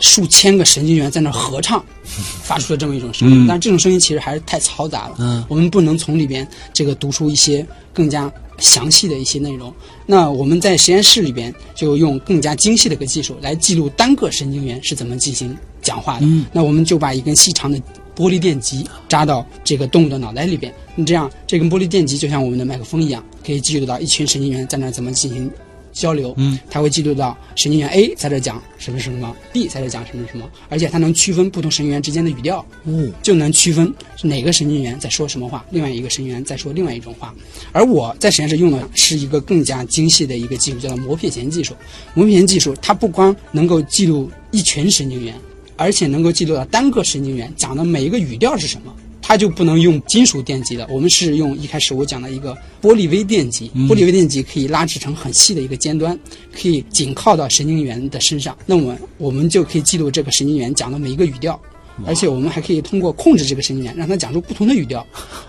[0.00, 1.84] 数千个神经元在那合唱
[2.42, 8.32] 发出了这么一种声音，但这种声音其实还是太嘈杂了，嗯，我们不能从里边这个读出一些更加。
[8.58, 9.74] 详细的一些内容，
[10.06, 16.26] 那我们在实验室里边就用更加精细的一个技术来记录单个神经元是怎么进行讲话的。
[16.26, 17.76] 嗯，那我们就把一根细长的
[18.14, 25.50] 玻璃电极扎到这个动物的脑袋里边，你这样这根玻璃电极就像我们的麦克风一样，可以记录到一群神经元在那怎么进行。
[25.94, 33.90] 交流，嗯，它会记录到神经元 A 在这讲什么什么，B 在这讲什么什么，而且它能区分不同神经元之间的语调，哦，就能区分
[34.22, 37.32] 哪个神经元在说什么话，另外一个神经元在说另外一种话。
[37.72, 41.74] 而我在实验室用的是一个更加精细的一个技术，叫做膜片前技术。
[42.12, 45.34] 膜片前技术它不光能够记录一群神经元，
[45.76, 48.94] 而且能够记录到单个神经元讲的每一个语调是什么。
[49.26, 56.16] 它就不能用金属电极的，我们是用一开始我讲的一个玻璃微电极，玻璃微电极可以拉制成很细的一个尖端，
[56.52, 61.58] 可以紧靠到神经元的身上，那么我们就可以记录这个神经元讲的每一个语调，
[62.04, 65.04] 而且我们还可以通过控制这个神经元，让它讲出不同的语调，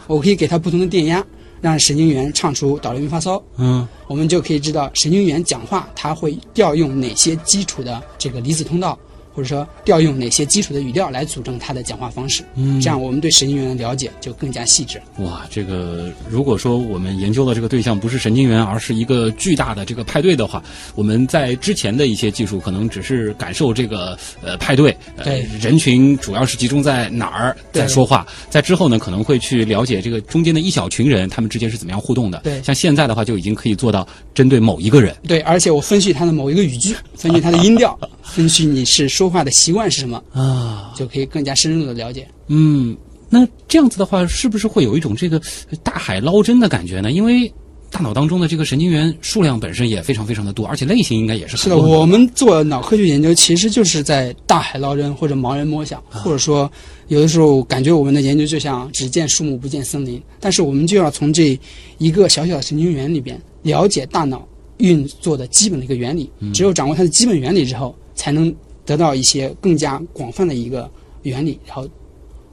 [0.07, 1.21] 我可以给它不同的电压，
[1.59, 8.97] 让神经元唱出哆来咪发嗦，嗯，我们就可以知道神经元讲话它会调用哪些基础的这个离子通道。
[9.35, 15.01] 或者说调用哪些基础的语调来组成他的讲话方式，嗯，这样我们对神经元的了解就更加细致。
[15.17, 20.63] 哇，这个如果说我们研究的这个对象不是神经元，而是一个巨大的这个派对的话，
[20.95, 32.39] 我们在之前的一些技术可能只是感受这个呃派对，对人群主要是集中在哪儿在说话，在之后呢可能会去了解这个中间的一小群人他们之间是怎么样互动的。
[32.39, 35.15] 对，像现在的话就已经可以做到针对某一个人。
[35.27, 42.27] 对，而且我分析他的某一个语句，分析他的音调， 分析你是说话的习惯是什么啊，就可以更加深入的了解。
[42.47, 42.95] 嗯，
[43.29, 45.41] 那这样子的话，是不是会有一种这个
[45.83, 47.11] 大海捞针的感觉呢？
[47.11, 47.51] 因为
[47.91, 51.77] 大脑当中的这个神经元数量本身也非常非常的多，而且类型应该也是是的。
[51.77, 56.69] 我们做脑科学研究，其实就是在大海捞针，或者盲人摸象，或者说
[57.07, 61.57] 有的时候感觉我们的研究就像只见树木不见森林，但是我们就要从这
[61.99, 64.45] 一个小小的神经元里边了解大脑
[64.77, 66.29] 运作的基本的一个原理。
[66.53, 68.53] 只有掌握它的基本原理之后，才能
[68.85, 70.89] 得到一些更加广泛的一个
[71.23, 71.87] 原理，然后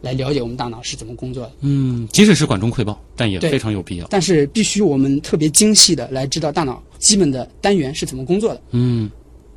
[0.01, 1.53] 来了解我们大脑是怎么工作的。
[1.61, 4.07] 嗯，即使是管中窥豹，但也非常有必要。
[4.11, 9.11] 但是必须我们特别精细的来知道大脑基本的单元是怎么工作的，嗯，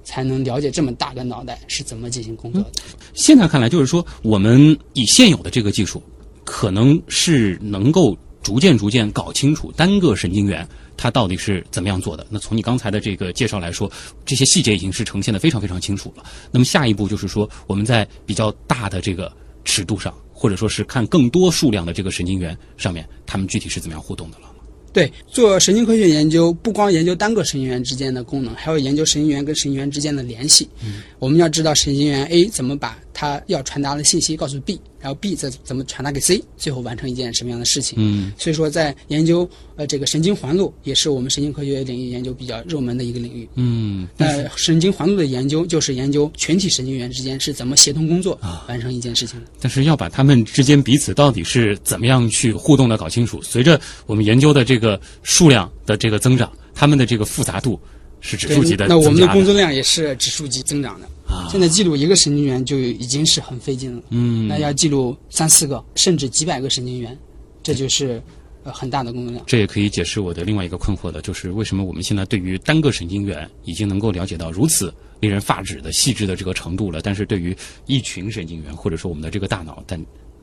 [0.03, 2.71] 才能了解这么大个脑袋是怎么进行工作的。
[3.13, 6.03] 现在看来，就是说，我们以现有的这个技术，
[6.43, 12.25] 可能是能够逐渐逐渐搞清楚单个神经元它到底是怎么样做的。
[12.29, 13.91] 那从你刚才的这个介绍来说，
[14.25, 16.23] 这些细节已经是呈现的非常非常清楚了。
[16.51, 19.31] 那么下一步就是说，我们在比较大的这个
[19.63, 24.51] 尺度上，或者说是看更多数量的这个神经元上面，它们具体是怎么样互动的了。
[24.93, 30.69] 对，做神经科学研究，不光研究单个神经元之间的功能，还要研究神经元跟神经元之间的联系。
[30.85, 37.97] 嗯，我们要知道神经元 A 怎么把它要传达的信息告诉 B，然后 B 再怎么传达给 C，最后完成一件什么样的事情。
[37.97, 43.47] 嗯，所以说，在研究呃这个神经环路，也是我们神经科学领域研究比较热门的一个领域。
[43.55, 49.47] 嗯，那神经环路的研究，就是研究全体神经元之间是怎么协同工作，啊完成一件事情的。
[49.61, 57.79] 但是要把它们之间彼此到底是怎么样去互动的搞清楚，随着我们研究的这个数量的这个增长，它们的这个复杂度
[58.21, 61.07] 是指数级的那我们的工作量也是指数级增长的。
[61.27, 64.03] 啊现在记录一个神经元就已经是很费劲了。
[64.09, 67.17] 嗯，那要记录三四个甚至几百个神经元，
[67.63, 68.21] 这就是
[68.63, 69.43] 呃很大的工作量。
[69.47, 77.55] 这也可以解释我的另外一个困惑的，就是为什么我们现在对于单个神经元已经能够了解到如此令人发指的细致的这个程度了，但是对于
[77.87, 79.99] 一群神经元或者说我们的这个大脑，但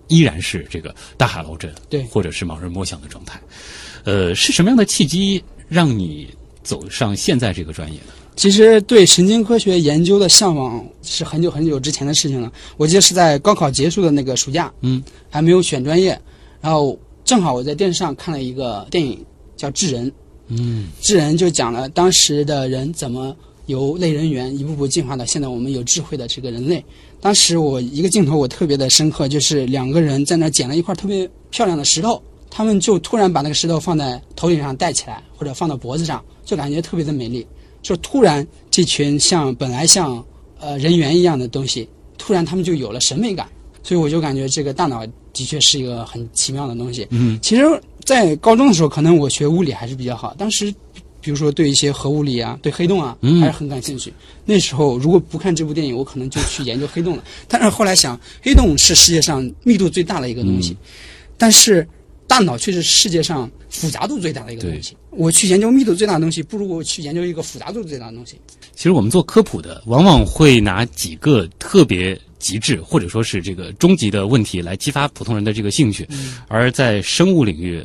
[0.08, 3.40] 依然是这个大海捞针，对或者是盲人摸象的状态。
[4.02, 6.28] 呃，是什么样的契机让你
[6.62, 8.06] 走上现在这个专业的？
[8.34, 12.50] 其实对神经科学研究的向往是很久很久之前的事情了。
[12.76, 16.18] 我记得是在高考结束的那个暑假，嗯，还没有选专业，
[16.60, 19.22] 然后正好我在电视上看了一个电影
[19.54, 20.10] 叫《智人》，
[20.48, 26.82] 嗯智人就讲了当时的人怎么由类人猿一步步进化到现在我们有智慧的这个人类。
[27.20, 32.20] 当时我一个镜头我特别的深刻，就是两个人在那捡了一块特别漂亮的石头，
[32.50, 37.46] 他们就突然把那个石头放在头顶上戴起来，或者放到脖子上，就感觉特别的美丽。
[37.82, 40.24] 就突然这群像本来像
[40.60, 43.48] 呃人猿一样的东西，突然他们就有了审美感。
[43.84, 47.04] 所以我就感觉这个大脑的确是一个很奇妙的东西。
[47.10, 47.64] 嗯，其实，
[48.04, 50.32] 在高中的时候，可能我学物理还是比较好。
[50.34, 50.72] 当时，
[51.20, 54.12] 比如说对一些核物理啊、对黑洞啊，嗯还是很感兴趣。
[54.44, 57.24] 那时候如果不看这部电影，我可能就去研究黑洞了。
[57.48, 60.76] 但是后来想，黑洞是世界上密度最大的一个东西，
[61.36, 61.84] 但是
[62.32, 64.96] 大脑却是世界上复杂度最大的一个东西。
[65.10, 68.40] 我去研究密度最大的东西，不如我去研究一个复杂度最大的东西。
[68.74, 76.08] 其实我们做科普的，往往会拿几个特别极致或者说是这个终极的问题来激发普通人的这个兴趣，
[76.48, 77.84] 而在生物领域，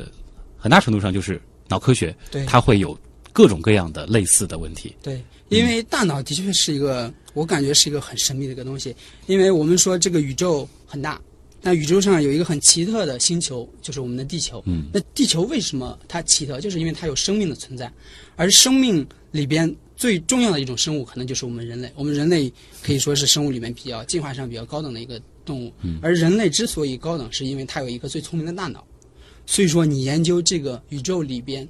[0.56, 2.98] 很大程度上就是脑科学，它会有
[3.34, 4.96] 各种各样的类似的问题。
[5.02, 8.96] 对，因为大脑的确是一个，我感觉是一个很神秘的一个东西。
[9.26, 11.20] 因为我们说这个宇宙很大，
[11.60, 14.62] 那宇宙上有一个很奇特的星球，就是我们的地球。
[14.66, 16.60] 嗯，那地球为什么它奇特？
[16.60, 17.92] 就是因为它有生命的存在，
[18.36, 21.90] 而生命里边最重要的一种生物，可能就是我们人类。
[21.96, 25.72] 我们人类可以说是生物里面比较进化上比较高等的一个动物。
[25.82, 28.86] 嗯而人类之所以高等，是因为它有一个最聪明的大脑。
[29.44, 31.66] 所以说，你研究这个宇宙里边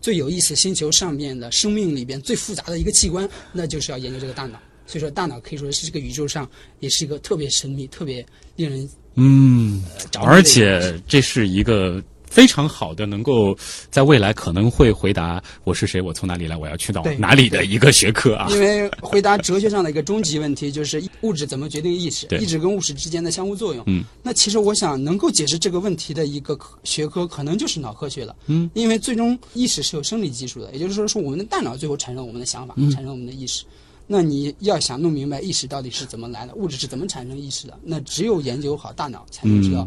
[0.00, 4.58] 最有意思星球上面的生命里边最复杂的一个器官，那就是要研究这个大脑。
[4.88, 6.48] 所以说，大脑可以说是这个宇宙上
[6.80, 8.24] 也是一个特别神秘、特别
[8.56, 9.82] 令人嗯，
[10.18, 13.54] 而且这是一个非常好的，能够
[13.90, 18.48] 在未来可能会回答我是谁，我从哪里来，我要去到哪里的一个学科啊。
[18.50, 23.84] 因为回答哲学上的一个终极问题，就是物质怎么决定意识对，意识跟物质之间的相互作用。
[23.88, 28.34] 嗯，那其实我想能够解释这个问题的一个学科，可能就是脑科学了。
[28.46, 33.64] 嗯，因为最终意识是有生理基础的，也就是说，说我们的大脑最后产生我们的想法，嗯产生我们的意识。
[34.10, 39.86] 那你要想弄明白意识到底是怎么来的，物质是怎么产生意识的，那只有研究好大脑，才能知道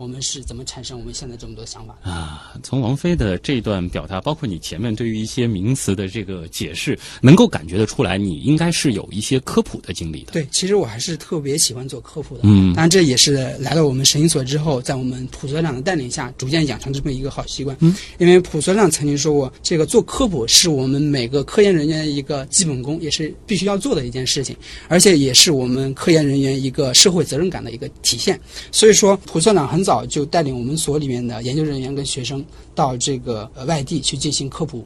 [0.00, 2.10] 我们是怎么产生我们现在这么多想法的。
[2.10, 10.32] 啊，从王菲的这段表达，包括你前面对于一些名词的这个解释，能够感觉得出来，你应该是有一些科普的经历的。
[10.32, 12.40] 对，其实我还是特别喜欢做科普的。
[12.44, 17.76] 嗯当然这也是来到我们神医所之后，在我们普所长的带领下，逐渐养成这么一个好习惯。
[17.80, 24.56] 嗯，因为普所长曾经说过，这个做科普是我们每个科研人员的一个基本功，也是必须要做的一件事情，
[24.88, 28.40] 而且也是我们科研人员一个社会责任感的一个体现。
[28.72, 34.84] 所以说，普所长很早就带领我们所里面的研究人员跟学生到这个呃外地去进行科普。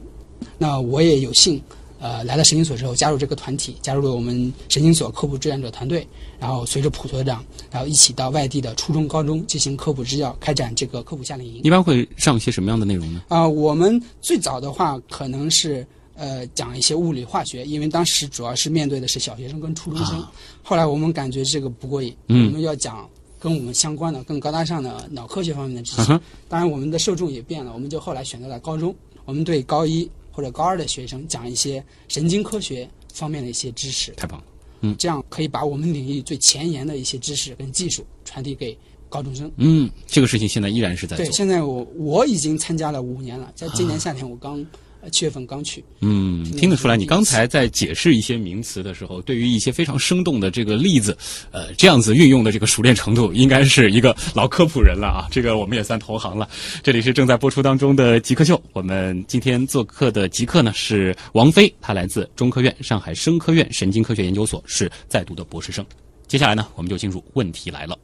[0.57, 1.61] 那我也有幸。
[1.97, 6.05] 呃，来到神经所之后，加入这个团体，加入了我们神经所科普志愿者团队，
[6.37, 11.61] 然后随着普所长，然后一起到外地的初中、高中进行科普支教，开展这个科普夏令营。
[11.63, 13.23] 一般会上一些什么样的内容呢？
[13.29, 20.19] 啊、我们最早的话可能是呃讲一些物理化学，因为当时主要是面对的是小学生跟初中生。
[20.19, 20.31] 啊
[20.61, 23.09] 后来我们感觉这个不过瘾，嗯我们要讲
[23.45, 26.19] 跟我们相关的、更高大上的脑科学方面的知识。
[26.49, 34.45] 当然，我们的受众也变了，我们就后来选择了高中，我们对高一或者高二的学生讲一些神经科学方面的一些知识，太棒了。
[34.81, 38.75] 嗯这样可以把我们领域最前沿的一些知识跟技术传递给
[39.09, 39.51] 高中生。
[39.57, 41.35] 嗯，这个事情现在依然是在对，做。
[41.35, 44.65] 现在我我已经参加了五年了，在今年夏天我刚、呃
[45.09, 45.83] 七月份刚去。
[46.01, 51.17] 嗯，听得出来，你刚才在解释一些名词的时候，对于一些非常生动的这个例子，
[51.51, 55.27] 呃，这样子运用的这个熟练程度，应该是一个老科普人了啊。
[55.31, 56.47] 这个我们也算同行了。
[56.83, 65.85] 这里是正在播出当中的极客秀，我们今天做客的极客呢是王菲，他来自中科院上海生科院神经科学研究所，是在读的博士生。
[66.27, 67.97] 接下来呢，我们就进入问题来了。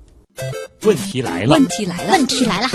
[0.83, 2.67] 问题来了，问题来了，问题来了，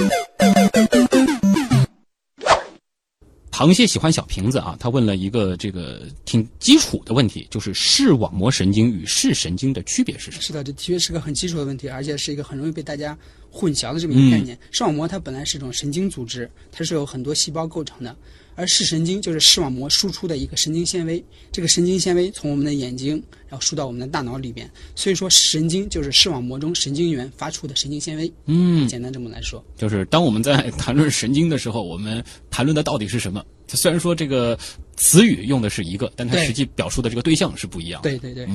[3.56, 10.42] 螃蟹喜欢小瓶子啊，他问了一个这个挺基础的问题，就是视网膜神经与视神经的区别是什么？
[10.42, 13.16] 是的，这的确是个很基础的问题，而且是一个很容易被大家
[13.50, 14.58] 混淆的这么一个概念。
[14.70, 18.14] 视网膜它本来是一种神经组织，它是由很多细胞构成的，
[18.56, 21.24] 而视神经就是视网膜输出的一个神经纤维。
[21.52, 28.32] 这个神经纤维从我们的眼睛，然后输到我们的大脑里边，所以说神经就是视网膜中神经元发出的神经纤维。
[28.46, 29.64] 嗯，简单这么来说。
[29.76, 33.44] 就是当我们在谈论神经的时候，我们谈论的到底是什么？
[33.68, 34.58] 虽然说这个
[34.96, 38.10] 词语用的是一个，但它实际表述的这个对象是不一样的。
[38.10, 38.48] 对对对，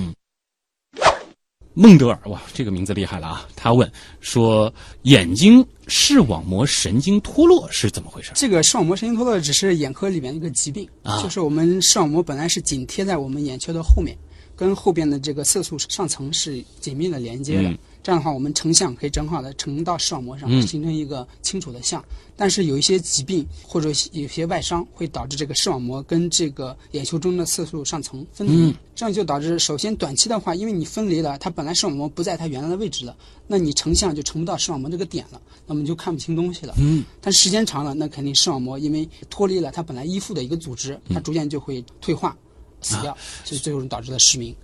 [1.73, 3.47] 孟德尔，哇，这个名字厉害了啊！
[3.55, 8.31] 他问说，眼睛视网膜神经脱落是怎么回事？
[8.35, 14.17] 这个视网膜神经脱落只是眼科里面一个疾病，啊就是我们视网膜本来是紧贴在我们眼球的后面，
[14.55, 17.69] 跟后边的这个色素上层是紧密的连接的。
[17.69, 22.03] 嗯这样的话，我们成像可以正好的成到视网膜上，嗯形成一个清楚的像。
[22.35, 36.73] 但是有一些疾病或者有些外伤会导致这个视网膜跟这个眼球中的色素上层分离，嗯这样就导致首先短期的话，因为你分离了，它本来视网膜不在它原来的位置了，那你成像就成不到视网膜这个点了，那么就看不清东西了。
[36.79, 42.35] 嗯，但时间长了，那肯定视网膜因为脱离了它本来依附的一个组织，它逐渐就会退化、
[42.81, 44.55] 死掉，所以最后导致了失明。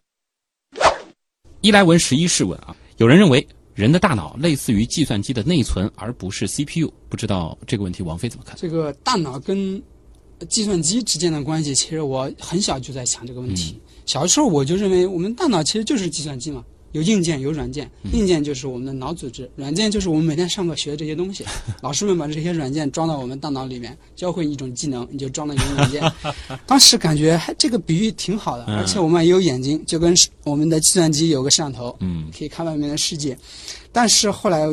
[1.62, 3.46] 伊莱文十一世问啊，有人认为
[3.76, 8.56] 人的大脑类似于计算机的内存，而不是 CPU，不知道这个问题王菲怎么看？
[8.60, 9.82] 这个大脑跟
[10.50, 13.80] 计算机之间的关系，其实我很小就在想这个问题。
[14.08, 16.64] 小的时候我就认为，我们大脑其实就是计算机嘛，
[16.94, 21.46] 有硬件有软件，硬件就是我们的脑组织，软件就是我们每天上课学的这些东西。
[21.82, 26.12] 老师们把这些软件装到我们大脑里面，教会你一种技能，你就装了一种软件。
[26.66, 30.14] 当时感觉还这个比喻挺好的，嗯而且我们也有眼睛，就跟
[30.44, 33.38] 我们的计算机有个摄像头，嗯可以看外面的世界。
[33.92, 34.68] 但是后来，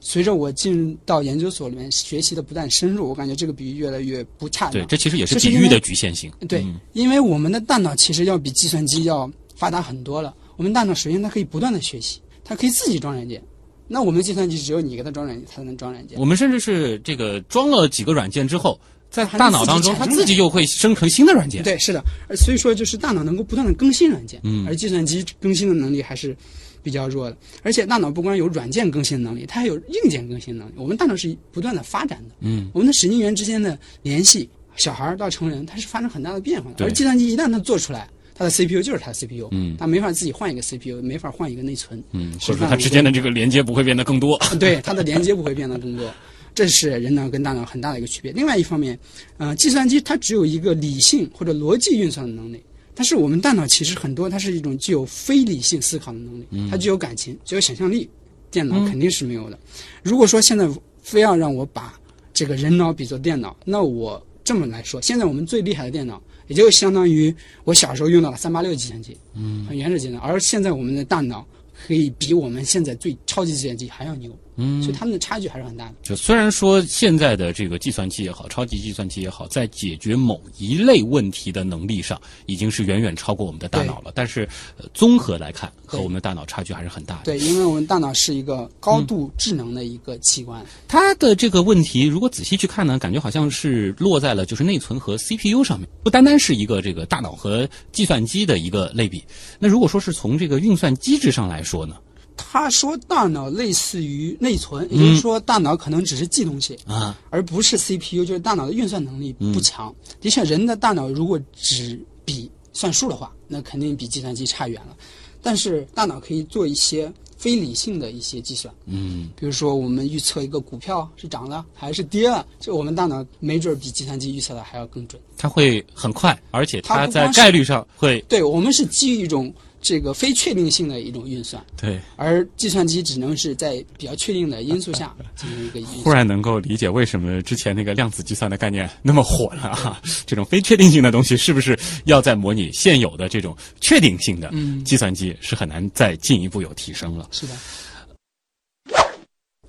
[0.00, 4.72] 随着我进入到研究所里面学习的不断深入，我感觉这个比喻越来越不恰当。
[4.72, 6.32] 对，这其实也是比喻的局限性。
[6.48, 10.34] 对嗯，因为我们的大脑其实要比计算机要发达很多了。
[10.58, 13.40] 我们大脑首先它可以不断的学习，它可以自己装软件。
[13.86, 16.18] 那我们计算机只有你给它装软件，它才能装软件。
[16.18, 18.78] 我们甚至是这个装了几个软件之后，
[19.08, 21.62] 在大脑当中，它自己又会生成新的软件。
[21.62, 26.36] 对，是的，而所以说就是大脑能够不断的更新软件，嗯而计算机更新的能力还是
[26.82, 27.36] 比较弱的。
[27.62, 30.72] 而且大脑不光有软件更新的能力，它还有硬件更新能力。
[30.76, 36.84] 我们大脑是不断的发展的，嗯，我们的神经元之间的联系，小孩儿到成人，它是发生很大的变化的。
[36.84, 44.38] 而计算机一旦它做出来，它的 CPU 就是它的 CPU，嗯它没法自己换一个 CPU，没法换一个内存，嗯，所以说它之间的这个连接不会变得更多。
[44.60, 46.08] 对它的连接不会变得更多。
[46.54, 48.32] 这是人脑跟大脑很大的一个区别。
[48.32, 48.98] 另外一方面，
[49.36, 52.60] 呃，计算机它只有一个理性或者逻辑运算的能力，
[52.94, 58.08] 但是我们大脑其实很多它是一种具有非理性思考的能力，它具有感情，具有想象力，
[58.50, 59.58] 电脑肯定是没有的。
[60.02, 60.68] 如果说现在
[61.02, 61.98] 非要让我把
[62.32, 71.46] 这个人脑比作电脑，那我这么来说，现在我们最厉害的电脑，也就相当于我小时候用到了三八六计算机，嗯，很原始计算，而现在我们的大脑
[71.86, 75.94] 可以比我们现在最超级计算机还要牛，嗯，所以他们的差距还是很大的。
[76.02, 84.10] 就虽然说现在的这个计算机也好，超级计算机也好，在解决某一类问题的能力上，已经是远远超过我们的大脑了。
[84.14, 84.46] 但是，
[84.76, 87.22] 呃综合来看，和我们的大脑差距还是很大的。
[87.24, 99.22] 对，因为我们大脑是一个高度智能的一个器官，它的这个问题，如果仔细去看呢，感觉好像是落在了就是内存和 CPU 上面，不单单是一个这个大脑和计算机的一个类比。
[99.60, 101.94] 那如果说是从这个运算机制上来说呢？
[102.38, 109.94] 他说大脑类似于内存，也就是说大脑可能只是记东西，啊，而不是 CPU，就是大脑的运算能力不强。
[110.20, 114.96] 的确，人的大脑如果只比算数的话，那肯定比计算机差远了。
[115.42, 125.20] 但是大脑可以做一些非理性的一些计算，嗯，比如说我们预测一个股票是涨了还是跌了，这我们大脑没准儿比计算机预测的还要更准。
[125.36, 136.10] 它会很快，而且它在概率上会对我们是基于一种这个非确定性的一种运算，对，而计算机只能是在比较确定的因素下 进行一个运忽。
[136.10, 140.00] 然能够理解为什么之前那个量子计算的概念那么火了啊！
[140.26, 144.52] 这种非确定性的东西，是不是要在模拟现有的这种确定性的
[144.84, 147.28] 计算机是很难再进一步有提升了？
[147.30, 147.54] 是的，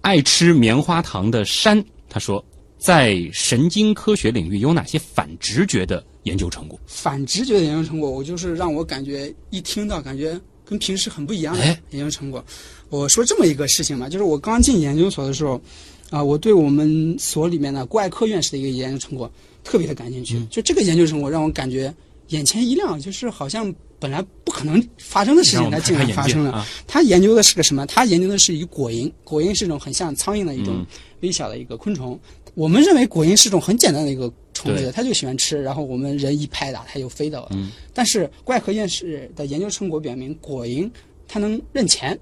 [0.01, 2.43] 爱吃棉花糖的山他说，
[2.79, 6.79] 在神经科学领域有哪些反直觉的研究成果？
[6.87, 12.43] 反直觉的研究成果，我就是让我感觉一听到感觉跟平时很不一样的哎研究成果。
[12.89, 15.61] 我说这么一个事情吧，就是我刚进研究所的时候，
[16.09, 19.31] 啊、我对我们所里面的国外科院士的一个研究成果
[19.63, 20.37] 特别的感兴趣。
[20.37, 21.93] 嗯就这个研究成果让我感觉
[22.29, 26.51] 眼前一亮，就是好像本来不可能发生的事情，它竟然发生了。
[26.51, 26.67] 眼界啊！
[26.87, 27.85] 他研究的是个什么？
[27.85, 30.85] 他研究的是一果蝇，果蝇是一种很像苍蝇的一种嗯
[31.21, 32.19] 微小的一个昆虫。
[32.55, 37.49] 我们认为果蝇是一种很简单的一个虫对子，它就喜欢吃，然后我们人一拍打，它就飞走了。
[37.53, 40.89] 嗯但是国外科院士的研究成果表明，果蝇
[41.27, 42.17] 它能认钱。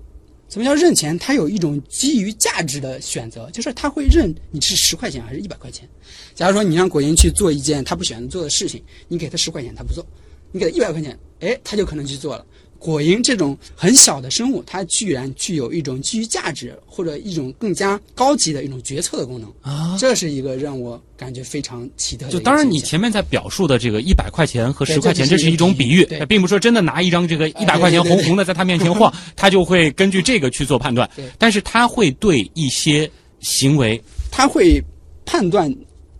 [0.49, 1.17] 什么叫认钱？
[1.19, 5.87] 它有一种基于价值的选择，就是它会认你是十块钱还是一百块钱。
[6.33, 10.03] 假如说你让果蝇去做一件它不喜欢做的事情，你给它十块钱，它不做；
[10.51, 12.45] 你给它一百块钱，哎，它就可能去做了。
[12.79, 19.97] 果蝇这种很小的生物，它居然具有一种基于价值或者一种更加高级的一种决策的功能啊。
[19.99, 26.25] 这是一个让我感觉非常奇特的就当然，你前面在表述的这个一百块钱和对十块钱，这是一种比喻，对。
[26.25, 31.09] 并不是说真的拿一张这个一百哎块钱红红的在他面前晃， 他就会根据这个去做判断。
[31.15, 31.25] 对。
[31.37, 33.09] 但是他会对一些
[33.39, 34.01] 行为，
[34.31, 34.81] 他会
[35.25, 35.73] 判断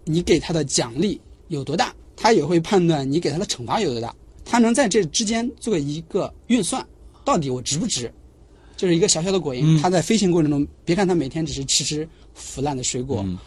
[0.05, 4.13] 你给他的奖励有多大，他也会判断你给他的惩罚有多大，
[4.49, 6.85] 他能在这之间做一个运算，
[7.25, 8.11] 到底我值不值？
[8.75, 13.37] 就是一个小小的果蝇，嗯它在飞行过程中，别看它每天只是吃吃腐烂的水果，嗯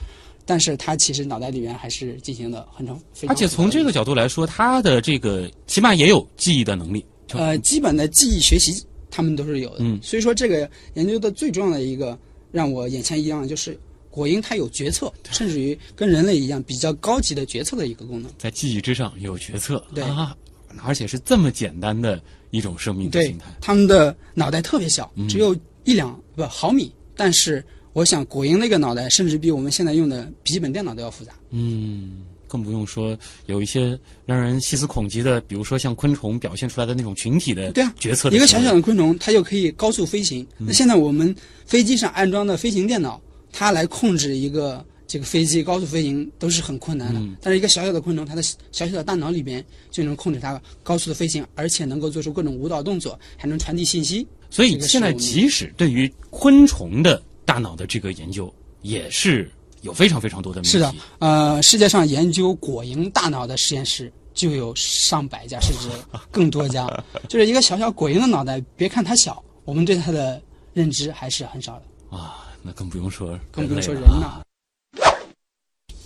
[0.45, 7.05] 但是它其实脑袋里面还是进行了很成非常而且从这个角度来说，它的这个起码也有记忆的能力。
[7.29, 9.77] 呃基本的记忆学习他们都是有的。
[9.79, 12.19] 嗯所以说这个研究的最重要的一个
[12.51, 13.79] 让我眼前一亮的就是
[14.11, 18.29] 果蝇它有决策，甚至于跟人类一样比较高级的决策的一个功能。
[18.37, 20.37] 在记忆之上有决策，对啊，
[20.85, 23.47] 而且是这么简单的一种生命形态。
[23.61, 31.33] 他们的脑袋特别小，嗯只有一两不毫米，但是我想果蝇那个脑袋甚至比我们现在用的笔记本电脑都要复杂。
[31.51, 40.47] 嗯，更不用说有一些让人细思恐极的，比如说像昆虫表现出来的那种群体的对啊决策的一个小小的昆虫，它就可以高速飞行。
[40.59, 41.35] 嗯那现在我们
[41.67, 43.21] 飞机上安装的飞行电脑，
[43.53, 47.19] 它来控制一个这个飞机高速飞行都是很困难的。
[47.19, 54.25] 嗯但是一个小小的昆虫，它的小小的大脑里边就能控制它高速的飞行，而且能够做出各种舞蹈动作，还能传递信息。
[54.51, 59.51] 所以现在即使对于昆虫的大脑的这个研究，也是
[59.83, 60.63] 有非常非常多的。
[60.63, 65.89] 是的，呃，世界上研究果蝇大脑的实验室就有上百家，甚至
[66.31, 66.87] 更多家。
[67.29, 70.41] 就是一个小小果蝇的脑袋，别看它小，我们对它的
[70.73, 74.21] 认知还是很少的，啊，那更不用说更不用说人了。
[74.21, 74.43] 了。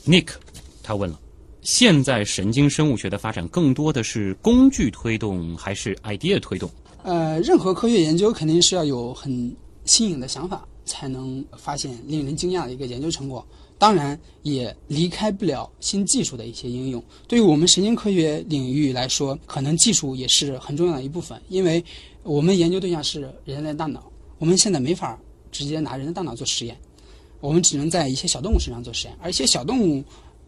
[0.07, 0.29] Nick
[0.83, 1.19] 他问了。
[1.63, 6.71] 现在神经生物学的发展更多的是工具推动还是 idea 推动？
[7.03, 9.55] 呃，任何科学研究肯定是要有很
[9.87, 13.47] 新颖的想法，才能发现令人惊讶的一个研究成果。
[13.79, 17.03] 当然，也离开不了新技术的一些应用。
[17.27, 21.83] 对于我们神经科学领域来说，可能技术也是很重要的一部分，因为
[22.23, 25.19] 我们研究对象是人类大脑，我们现在没法
[25.51, 26.79] 直接拿人的大脑做实验，
[27.45, 30.03] 我们只能在一些小动物身上做实验，而一些小动物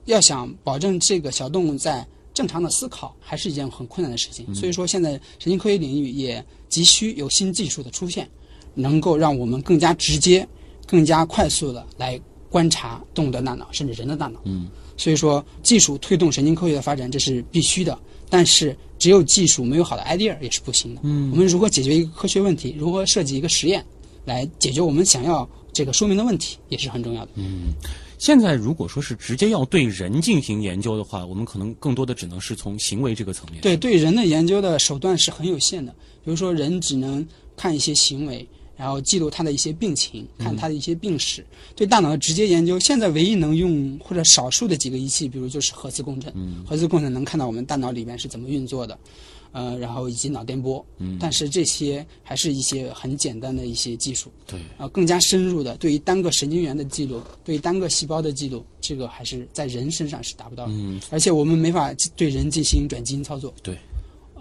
[0.06, 4.54] 要想保证这个小动物在正常的思考，还是一件很困难的事情。
[4.54, 8.26] 所以说，现在神经科学领域也急需有新技术的出现，
[8.72, 10.48] 能够让我们更加直接、
[10.86, 12.18] 更加快速的来
[12.48, 14.40] 观察动物的大脑，甚至人的大脑。
[14.44, 14.66] 嗯，
[14.96, 17.98] 所以说，技术推动神经科学的发展，这是必须的。
[18.30, 21.02] 但是，只有技术没有好的 idea 也是不行的。
[21.04, 23.84] 嗯我们如何解决一个科学问题，如何设计一个实验，
[24.24, 27.30] 来解决我们想要这个说明的问题，也是很重要的。
[27.36, 27.74] 嗯
[28.16, 33.60] 现在如果说是直接要对人进行研究的话，我们可能更多的只能是从行为这个层面。
[33.60, 35.92] 对对人的研究的手段是很有限的，
[36.24, 37.22] 比如说人只能
[37.58, 41.44] 看一些行为，然后记录他的一些病情，看他的一些病史。
[41.74, 46.32] 对大脑的直接研究，现在唯一能用或者少数的几个仪器，比如就是核磁共振。
[46.66, 48.98] 核磁共振能看到我们大脑里面是怎么运作的，
[49.52, 50.84] 呃，然后以及脑电波。
[50.98, 54.32] 嗯但是这些还是一些很简单的一些技术。
[54.46, 60.72] 对啊，更加深入的对于单个神经元的记录，对于单个细胞的记录，这个还是在人身上是达不到的。
[60.74, 63.52] 嗯，而且我们没法对人进行转基因操作。
[63.62, 63.76] 对，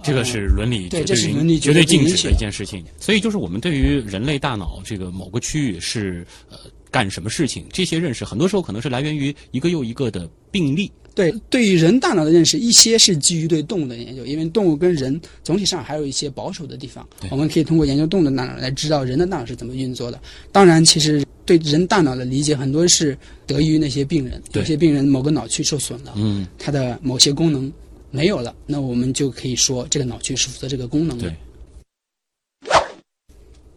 [0.04, 2.84] 这个是伦理对绝这是伦理绝对禁止的一件事情。
[3.00, 6.58] 所以就是我们对于人类大脑这个某个区域是呃
[6.92, 10.92] 干什么事情，这些认识很多时候可能是来源于一个又一个的病例。
[11.16, 20.20] 对，对于人大脑的认识，一些是基于对动物的研究，因为动物跟人总体上还有一些保守的地方，我们可以通过研究动物的大脑来知道人的大脑是怎么运作的。
[20.52, 27.72] 当然，其实对人大脑的理解很多是得益于那些病人，对有些病人某个脑区受损了，嗯，他的某些功能
[28.12, 31.30] 没有了，那我们就可以说这个脑区是负责这个功能的。
[31.30, 31.36] 对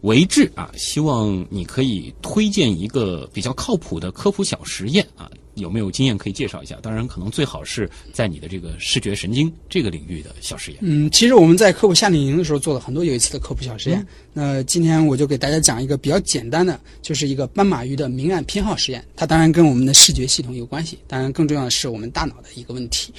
[0.01, 5.29] 维志啊，希望你可以推荐一个比较靠谱的科普小实验啊，
[5.59, 6.75] 有没有经验可以介绍一下？
[6.81, 10.79] 当然，可能最好是在你的这个视觉神经这个领域的小实验。
[10.81, 14.07] 嗯，其实我们在科普夏令营的时候做了很多有意思的科普小实嗯验。
[14.33, 19.03] 那今天我就给大家讲一个比较简单的，就是一个斑马鱼的明暗偏好实验。
[19.15, 23.13] 它当然跟我们的视觉系统有关系，当然更重要的是我们大脑的一个问题。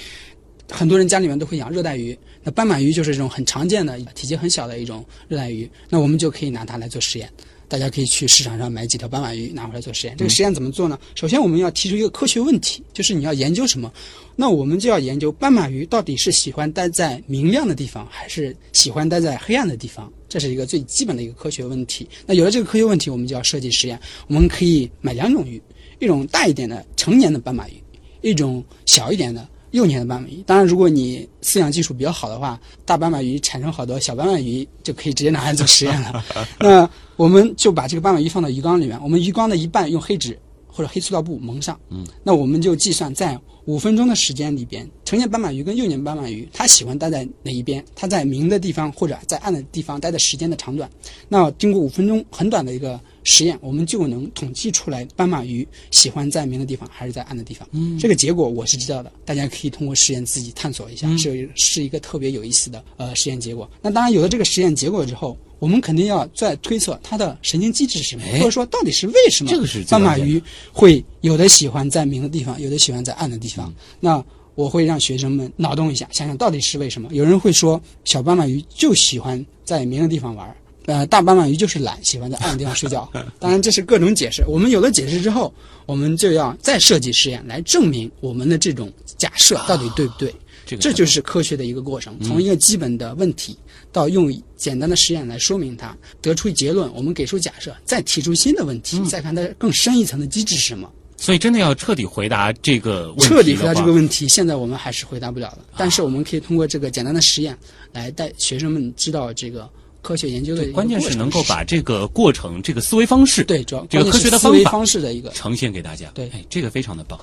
[0.69, 7.29] 很多人家里面都会养热带鱼，那斑马鱼就是这种很常见的、体积很小的一种热带鱼，那我们就可以拿它来做实验。
[7.71, 10.17] 大家可以去市场上买几条斑马鱼拿回来做实验。
[10.17, 10.99] 这个实验怎么做呢？
[11.15, 13.89] 首先我们要提出一个科学问题，就是你要研究什么？
[14.35, 20.11] 那我们就要研究斑马鱼到底是喜欢待在明亮的地方，还是喜欢待在黑暗的地方？
[20.27, 22.05] 这是一个最基本的一个科学问题。
[22.25, 23.97] 那有了这个科学问题，我们就要设计实验。
[24.27, 25.61] 我们可以买两种鱼，
[25.99, 27.81] 一种大一点的成年的斑马鱼，
[28.19, 30.43] 一种小一点的幼年的斑马鱼。
[30.45, 36.23] 当然，如果你饲养技术比较好的话，大斑马鱼产生好多小斑马鱼，就可以直接拿来做实验了。
[36.59, 41.79] 那我们就把这个斑马鱼放到鱼缸里面，我们鱼缸的一半用黑纸或者黑塑料布蒙上。
[41.89, 47.83] 嗯，那我们就计算在五分钟的时间里边，成年斑马鱼跟幼年斑马鱼，它喜欢待在哪一边？
[47.95, 50.89] 它在明的地方或者在暗的地方待的时间的长短。
[51.29, 57.67] 那经过五分钟很短的一个实验，我们就能统计出来斑马鱼喜欢在明的地方还是在暗的地方。
[57.71, 63.69] 嗯，这个结果我是知道的，大家可以通过实验自己探索一下，是是一个特别有意思的呃实验结果。
[63.81, 65.37] 那当然有了这个实验结果之后。
[65.61, 69.51] 我们肯定要再推测它的神经机制是什么，哎或者说到底是为什么
[69.87, 70.41] 斑马鱼
[70.73, 73.71] 会有的喜欢在明的地方，有的喜欢在暗的地方。
[73.99, 77.07] 那我会让学生们脑洞一下，想想到底是为什么。
[77.13, 80.55] 有人会说，小斑马鱼就喜欢在明的地方玩儿，
[80.85, 83.09] 呃，大斑马鱼就是懒，喜欢在暗的地方睡觉。
[83.39, 84.43] 当然，这是各种解释。
[84.47, 85.53] 我们有了解释之后，
[85.85, 90.33] 我们就要再设计实验来证明我们的这种假设到底对不对。
[90.65, 93.57] 这个这就是科学的一个过程，从一个基本的问题
[93.91, 100.89] 到用简单的实验来说明它，得出结论，我们给出假设，再提出新的问题，再看它更深一层的机制是什么。
[101.17, 105.59] 所以真的要彻底回答这个问题彻底回答这个问题，现在我们还是回答不了的。
[105.77, 107.55] 但是我们可以通过这个简单的实验
[107.91, 109.69] 来带学生们知道这个
[110.01, 116.09] 科学研究的关键是能够把这个过程、这个思维方式，对主要这个科学的方法方式的一个呈现给大家。
[116.13, 117.19] 对哎，这个非常的棒。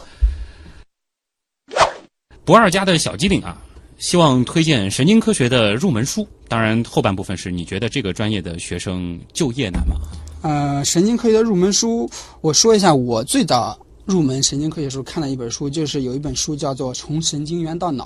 [2.44, 3.60] 不二家的小机灵啊，
[3.98, 6.26] 希望推荐神经科学的入门书。
[6.48, 9.96] 当然，后半部分是你觉得这个专业的学生就业难吗？
[10.40, 12.08] 呃，神经科学的入门书，
[12.40, 18.04] 我说一下，我最早入门神经科学时候看了一本书，就是有一本书叫做《从神经元到脑》，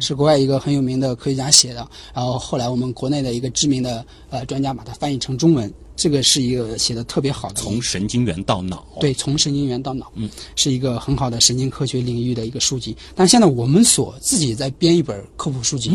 [0.00, 1.86] 是国外一个很有名的科学家写的。
[2.14, 12.96] 然后后来我们国内的一个知名的呃专家把它翻译成中文，这个是一个写的特别好的从神经元到脑，对，从神经元到脑，嗯，是一个很好的神经科学领域的一个书籍。
[13.14, 15.92] 但现在我们所自己在编一本科普书籍，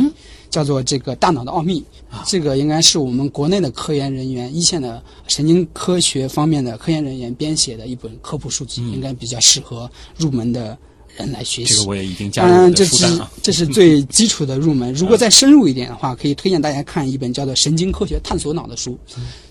[0.49, 1.81] 叫做这个《大脑的奥秘》，
[2.25, 10.77] 这个应该是我们国内的科研人员、一线的神经科学方面的科研人员编写的一本科普书籍，应该比较适合入门的
[11.17, 11.73] 人来学习。
[11.73, 13.21] 这个我也已经加入我的这是。
[13.41, 14.93] 这是最基础的入门。
[14.95, 18.97] 如果再深入一点的话，可以推荐大家看一本叫做《神经科学探索脑》的书，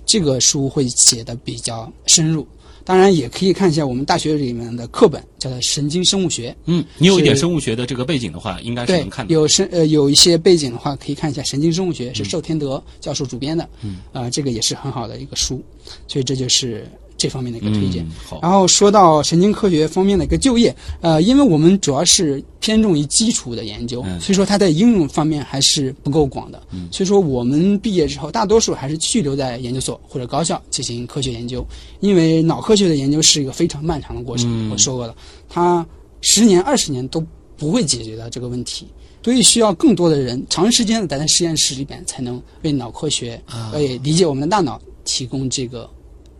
[0.05, 2.47] 这个书会写的比较深入。
[2.85, 6.51] 当然，也可以看一下我们大学里面的课本，叫做《神经生物学》。
[6.67, 9.35] 嗯，你有一点生物学的这个背景的话，应该是能看，的。
[9.35, 15.61] 有深呃有一些背景的话，可以看一下《神经生物学》，是寿天德教授主编的，嗯，啊、这个也是很好的一个书，
[16.07, 18.05] 所以这就是这方面的一个推荐。
[18.05, 26.63] 嗯好然后说到神经科学方面的一个就业，呃，因为我们主要是偏重于基础的研究，嗯所以说它在应用方面还是不够广的。
[26.73, 31.67] 嗯，所以说我们毕业之后，大多数还是去留在研究所或者高校进行科学研究，
[32.01, 34.47] 因为脑科学的研究是一个非常漫长的过程。
[34.49, 35.15] 嗯我说过了，
[35.49, 35.87] 它
[36.21, 37.25] 十年、二十年都
[37.57, 38.87] 不会解决的这个问题。
[39.23, 43.43] 所以需要更多的人长时间的待在实验室里边，才能为脑科学、
[43.73, 45.91] 为理解我们的大脑提供这个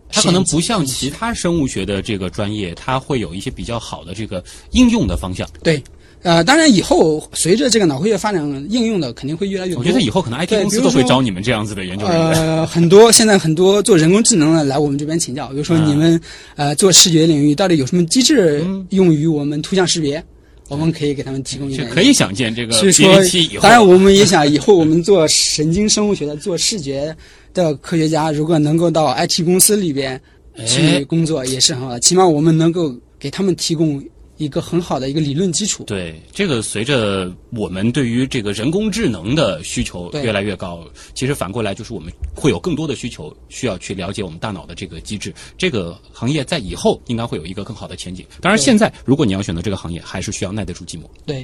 [0.09, 5.47] 它可能不像其他生物学的这个专业，它会有一些比较好的这个应用的方向。
[5.61, 5.81] 对，
[6.23, 9.79] 呃，当然以后随着这个脑科学发展，应用的肯定会越来越多。
[9.79, 12.31] 我觉得以后可能 IT 公司都会招你们这样子的研究人员。
[12.33, 16.19] 呃，很多现在很多做人工智能的来我们这边请教，比如说啊你们、
[16.55, 20.23] 呃做视觉领域到底有什么机制用于我们图像识别，
[20.69, 21.87] 我们可以给他们提供一点。
[21.87, 27.15] 是可以想见这个所以 B 说当然我们也想以后我们做神经生物学的、做视觉
[27.63, 30.21] 的科学家，如果能够到 IT 公司里边
[30.67, 31.99] 去工作，也是很好的。
[31.99, 34.03] 起码我们能够给他们提供
[34.37, 35.83] 一个很好的一个理论基础。
[35.85, 40.83] 对，这个随着我们对于这个人工智能的需求越来越高，
[41.15, 45.33] 其实反过来就是我们会有更多的需求，需要去了解我们大脑的这个机制。
[45.57, 48.23] 这个行业在以后应该会有一个更好的前景。
[48.39, 51.05] 当然，现在如果你要选择这个行业，还是需要耐得住寂寞。
[51.25, 51.43] 对，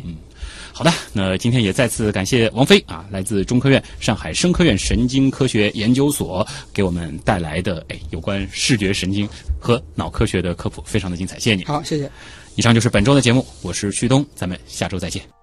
[0.73, 11.63] 好的，那今天也再次感谢王菲啊，来自中科院上海生科院神经科学研究所给我们带来的哎有关视觉神经和脑科学的科普，非常的精彩，谢谢你。
[11.63, 12.09] 好，谢谢。
[12.55, 15.42] 以上就是本周的节目，我是旭东，咱们下周再见。